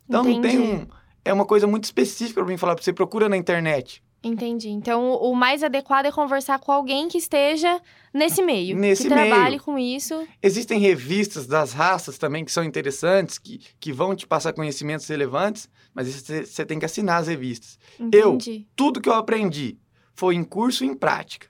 Então 0.08 0.22
não 0.22 0.40
tem 0.40 0.54
Entendi. 0.54 0.72
um. 0.72 0.86
É 1.24 1.32
uma 1.32 1.44
coisa 1.44 1.66
muito 1.66 1.82
específica 1.82 2.40
para 2.40 2.48
mim 2.48 2.56
falar 2.56 2.76
para 2.76 2.84
você. 2.84 2.92
Procura 2.92 3.28
na 3.28 3.36
internet. 3.36 4.00
Entendi. 4.22 4.68
Então, 4.68 5.14
o 5.14 5.34
mais 5.34 5.64
adequado 5.64 6.06
é 6.06 6.12
conversar 6.12 6.60
com 6.60 6.70
alguém 6.70 7.08
que 7.08 7.18
esteja 7.18 7.80
nesse 8.14 8.40
meio. 8.40 8.76
Nesse 8.76 9.08
que 9.08 9.14
meio. 9.14 9.26
trabalhe 9.26 9.58
com 9.58 9.76
isso. 9.76 10.26
Existem 10.40 10.78
revistas 10.78 11.46
das 11.46 11.72
raças 11.72 12.18
também 12.18 12.44
que 12.44 12.52
são 12.52 12.62
interessantes, 12.62 13.36
que, 13.36 13.60
que 13.80 13.92
vão 13.92 14.14
te 14.14 14.26
passar 14.26 14.52
conhecimentos 14.52 15.08
relevantes, 15.08 15.68
mas 15.92 16.08
você 16.08 16.64
tem 16.64 16.78
que 16.78 16.84
assinar 16.84 17.20
as 17.20 17.26
revistas. 17.26 17.78
Entendi. 17.98 18.66
Tudo 18.76 19.00
que 19.00 19.08
eu 19.08 19.14
aprendi 19.14 19.76
foi 20.14 20.36
em 20.36 20.44
curso 20.44 20.84
e 20.84 20.88
em 20.88 20.94
prática. 20.94 21.48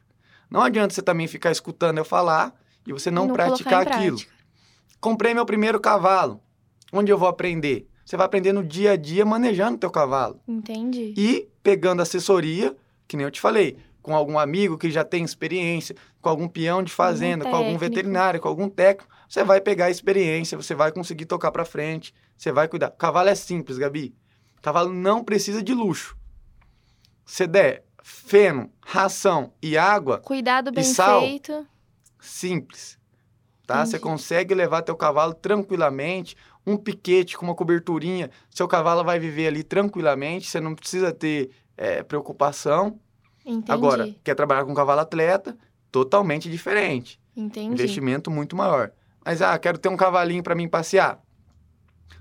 Não 0.51 0.63
adianta 0.63 0.95
você 0.95 1.03
também 1.03 1.27
ficar 1.27 1.51
escutando 1.51 1.99
eu 1.99 2.05
falar 2.05 2.55
e 2.87 2.93
você 2.93 3.11
não, 3.11 3.27
colocar 3.27 3.49
praticar 3.49 3.87
aquilo. 3.87 4.17
prática. 4.17 4.33
Comprei 5.01 5.35
meu 5.35 5.45
primeiro 5.45 5.79
cavalo. 5.79 6.41
Onde 6.93 7.11
eu 7.11 7.19
vou 7.19 7.29
aprender? 7.29 7.89
Você 8.05 8.17
vai 8.17 8.27
aprender 8.27 8.53
no 8.53 8.65
dia 8.65 8.93
a 8.93 8.97
dia 8.97 9.25
manejando 9.25 9.79
teu 9.79 9.91
cavalo. 9.91 10.41
Entendi. 10.47 11.15
E 11.17 11.49
pegando 11.63 12.03
assessoria, 12.03 12.77
que 13.07 13.17
nem 13.17 13.25
eu 13.25 13.31
te 13.31 13.41
falei, 13.41 13.77
com 14.03 14.15
algum 14.15 14.39
amigo 14.39 14.77
que 14.77 14.91
já 14.91 15.05
tem 15.05 15.25
experiência, 15.25 15.95
com 16.21 16.29
algum 16.29 16.49
peão 16.49 16.83
de 16.83 16.93
fazenda, 16.93 17.45
com 17.45 17.55
algum 17.55 17.79
veterinário, 17.79 18.41
com 18.41 18.49
algum 18.49 18.69
técnico, 18.69 19.13
você 19.29 19.45
vai 19.45 19.61
pegar 19.61 19.87
a 19.87 19.91
experiência, 19.91 20.57
você 20.57 20.75
vai 20.75 20.91
conseguir 20.91 21.27
tocar 21.27 21.53
pra 21.53 21.65
frente, 21.65 22.13
você 22.37 22.51
vai 22.51 22.67
cuidar. 22.69 22.91
Cavalo 22.91 23.29
é 23.29 23.35
simples, 23.35 23.79
Gabi. 23.79 24.15
Cavalo 24.61 24.93
não 24.93 25.23
precisa 25.23 25.63
de 25.63 25.73
luxo. 25.73 26.17
Se 27.25 27.47
der 27.47 27.85
feno, 28.03 28.71
ração 28.85 29.53
e 29.63 29.79
água, 29.79 30.19
Cuidado 30.19 30.73
bem 30.73 30.85
sal? 30.85 31.21
feito. 31.21 31.67
simples. 32.21 32.99
Tá? 33.67 33.87
Você 33.87 33.99
consegue 33.99 34.55
levar 34.55 34.83
teu 34.83 34.97
cavalo 34.97 35.33
tranquilamente, 35.33 36.37
um 36.67 36.77
piquete 36.77 37.37
com 37.37 37.45
uma 37.47 37.55
coberturinha, 37.55 38.31
seu 38.51 38.69
cavalo 38.69 39.05
vai 39.05 39.19
viver 39.19 39.49
ali 39.49 39.63
tranquilamente, 39.63 40.49
você 40.49 40.61
não 40.61 40.75
precisa 40.75 41.13
ter 41.13 41.51
eh, 41.77 42.03
preocupação. 42.03 42.99
Entendi. 43.45 43.73
Agora, 43.73 44.15
quer 44.23 44.35
trabalhar 44.35 44.65
com 44.65 44.75
cavalo 44.75 45.01
atleta, 45.01 45.57
totalmente 45.91 46.49
diferente. 46.49 47.21
Entendi. 47.37 47.75
Investimento 47.75 48.31
muito 48.31 48.55
maior. 48.55 48.93
Mas, 49.25 49.43
ah, 49.43 49.59
quero 49.59 49.79
ter 49.79 49.89
um 49.89 49.97
cavalinho 49.97 50.43
para 50.43 50.55
mim 50.55 50.69
passear. 50.69 51.21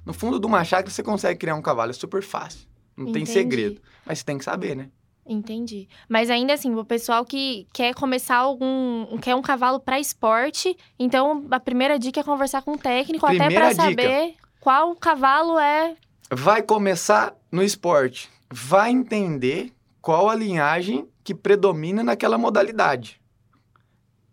No 0.05 0.13
fundo 0.13 0.39
de 0.39 0.45
uma 0.47 0.63
chácara 0.63 0.89
você 0.89 1.03
consegue 1.03 1.39
criar 1.39 1.55
um 1.55 1.61
cavalo, 1.61 1.91
é 1.91 1.93
super 1.93 2.23
fácil. 2.23 2.67
Não 2.97 3.05
tem 3.05 3.23
Entendi. 3.23 3.31
segredo. 3.31 3.81
Mas 4.05 4.19
você 4.19 4.25
tem 4.25 4.37
que 4.37 4.43
saber, 4.43 4.75
né? 4.75 4.89
Entendi. 5.31 5.87
Mas 6.09 6.29
ainda 6.29 6.53
assim, 6.53 6.75
o 6.75 6.83
pessoal 6.83 7.23
que 7.23 7.65
quer 7.73 7.93
começar 7.93 8.35
algum. 8.35 9.17
quer 9.17 9.33
um 9.33 9.41
cavalo 9.41 9.79
para 9.79 9.99
esporte, 9.99 10.75
então 10.99 11.45
a 11.49 11.59
primeira 11.59 11.97
dica 11.97 12.19
é 12.19 12.23
conversar 12.23 12.61
com 12.61 12.73
o 12.73 12.77
técnico, 12.77 13.25
até 13.25 13.37
Primeira 13.37 13.73
para 13.73 13.73
dica. 13.73 13.83
saber 13.83 14.35
qual 14.59 14.95
cavalo 14.95 15.57
é. 15.57 15.95
Vai 16.29 16.61
começar 16.61 17.33
no 17.51 17.63
esporte. 17.63 18.29
Vai 18.51 18.91
entender 18.91 19.71
qual 20.01 20.29
a 20.29 20.35
linhagem 20.35 21.07
que 21.23 21.33
predomina 21.33 22.03
naquela 22.03 22.37
modalidade. 22.37 23.21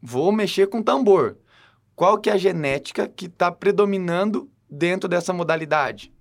Vou 0.03 0.33
mexer 0.33 0.67
com 0.67 0.83
tambor. 0.83 1.37
Qual 1.95 2.19
que 2.19 2.31
é 2.31 2.33
a 2.33 2.39
genética 2.39 3.09
que 3.09 3.27
está 3.27 3.53
predominando 3.53 4.51
dentro 4.69 5.09
dessa 5.09 5.33
modalidade? 5.33 6.13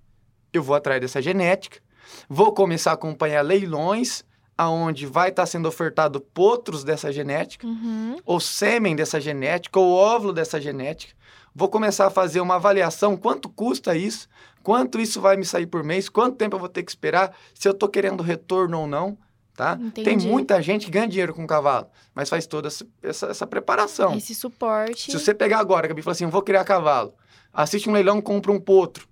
Eu 0.52 0.62
vou 0.62 0.76
atrás 0.76 1.00
dessa 1.00 1.22
genética. 1.22 1.80
Vou 2.28 2.52
começar 2.52 2.92
a 2.92 2.94
acompanhar 2.94 3.42
leilões, 3.42 4.24
aonde 4.58 5.06
vai 5.06 5.28
estar 5.28 5.46
sendo 5.46 5.68
ofertado 5.68 6.20
potros 6.20 6.82
dessa 6.82 7.12
genética 7.12 7.64
Uhum. 7.64 8.16
ou 8.26 8.40
sêmen 8.40 8.96
dessa 8.96 9.20
genética, 9.20 9.78
ou 9.78 9.92
óvulo 9.94 10.32
dessa 10.32 10.60
genética. 10.60 11.14
Vou 11.54 11.68
começar 11.68 12.06
a 12.08 12.10
fazer 12.10 12.40
uma 12.40 12.56
avaliação, 12.56 13.16
quanto 13.16 13.48
custa 13.48 13.96
isso, 13.96 14.28
quanto 14.62 15.00
isso 15.00 15.20
vai 15.20 15.36
me 15.36 15.44
sair 15.44 15.66
por 15.66 15.84
mês, 15.84 16.08
quanto 16.08 16.36
tempo 16.36 16.56
eu 16.56 16.60
vou 16.60 16.68
ter 16.68 16.82
que 16.82 16.90
esperar, 16.90 17.34
se 17.54 17.68
eu 17.68 17.72
estou 17.72 17.88
querendo 17.88 18.22
retorno 18.22 18.80
ou 18.80 18.86
não, 18.86 19.16
tá? 19.54 19.78
Tem 19.94 20.16
muita 20.18 20.60
gente 20.60 20.86
que 20.86 20.90
ganha 20.92 21.08
dinheiro 21.08 21.32
com 21.34 21.46
cavalo, 21.46 21.86
mas 22.14 22.28
faz 22.28 22.46
toda 22.46 22.68
essa, 22.68 22.86
essa, 23.02 23.26
essa 23.26 23.46
preparação. 23.46 24.14
Esse 24.16 24.34
suporte. 24.34 25.10
Se 25.10 25.18
você 25.18 25.32
pegar 25.34 25.58
agora, 25.58 25.86
Gabi, 25.88 26.00
e 26.00 26.02
falar 26.02 26.12
assim, 26.12 26.24
eu 26.24 26.30
vou 26.30 26.42
criar 26.42 26.64
cavalo, 26.64 27.14
assiste 27.52 27.88
um 27.88 27.92
leilão, 27.92 28.20
compra 28.20 28.52
um 28.52 28.60
potro, 28.60 29.08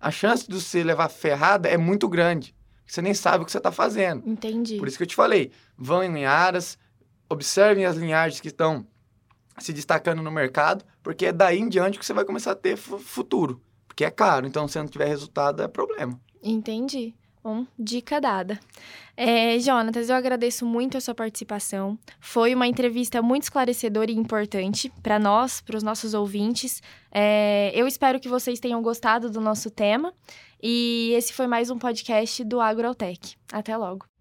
a 0.00 0.10
chance 0.10 0.46
de 0.48 0.54
você 0.60 0.82
levar 0.82 1.08
ferrada 1.08 1.68
é 1.68 1.76
muito 1.76 2.08
grande. 2.08 2.54
Você 2.86 3.00
nem 3.02 3.14
sabe 3.14 3.42
o 3.42 3.46
que 3.46 3.52
você 3.52 3.58
está 3.58 3.72
fazendo. 3.72 4.22
Entendi. 4.28 4.76
Por 4.78 4.86
isso 4.88 4.96
que 4.96 5.02
eu 5.02 5.06
te 5.08 5.14
falei, 5.14 5.50
vão 5.76 6.02
em 6.02 6.24
aras, 6.26 6.78
observem 7.28 7.84
as 7.86 7.96
linhagens 7.96 8.40
que 8.40 8.48
estão 8.48 8.86
se 9.58 9.72
destacando 9.72 10.22
no 10.22 10.30
mercado, 10.30 10.84
porque 11.02 11.26
é 11.26 11.32
daí 11.32 11.58
em 11.58 11.68
diante 11.68 11.98
que 11.98 12.04
você 12.06 12.12
vai 12.12 12.24
começar 12.24 12.52
a 12.52 12.56
ter 12.56 12.76
fu- 12.76 12.98
futuro. 12.98 13.60
Porque 13.86 14.04
é 14.04 14.10
caro, 14.10 14.46
então 14.46 14.66
se 14.66 14.78
não 14.78 14.86
tiver 14.88 15.06
resultado 15.06 15.62
é 15.62 15.68
problema. 15.68 16.18
Entendi. 16.42 17.14
Bom, 17.42 17.66
dica 17.76 18.20
dada. 18.20 18.60
É, 19.16 19.58
Jonatas, 19.58 20.08
eu 20.08 20.14
agradeço 20.14 20.64
muito 20.64 20.96
a 20.96 21.00
sua 21.00 21.14
participação. 21.14 21.98
Foi 22.20 22.54
uma 22.54 22.68
entrevista 22.68 23.20
muito 23.20 23.42
esclarecedora 23.42 24.12
e 24.12 24.14
importante 24.14 24.92
para 25.02 25.18
nós, 25.18 25.60
para 25.60 25.76
os 25.76 25.82
nossos 25.82 26.14
ouvintes. 26.14 26.80
É, 27.10 27.72
eu 27.74 27.86
espero 27.86 28.20
que 28.20 28.28
vocês 28.28 28.60
tenham 28.60 28.80
gostado 28.80 29.28
do 29.28 29.40
nosso 29.40 29.70
tema. 29.70 30.14
E 30.62 31.12
esse 31.16 31.32
foi 31.32 31.48
mais 31.48 31.68
um 31.68 31.78
podcast 31.78 32.44
do 32.44 32.60
Agrotech. 32.60 33.36
Até 33.52 33.76
logo. 33.76 34.11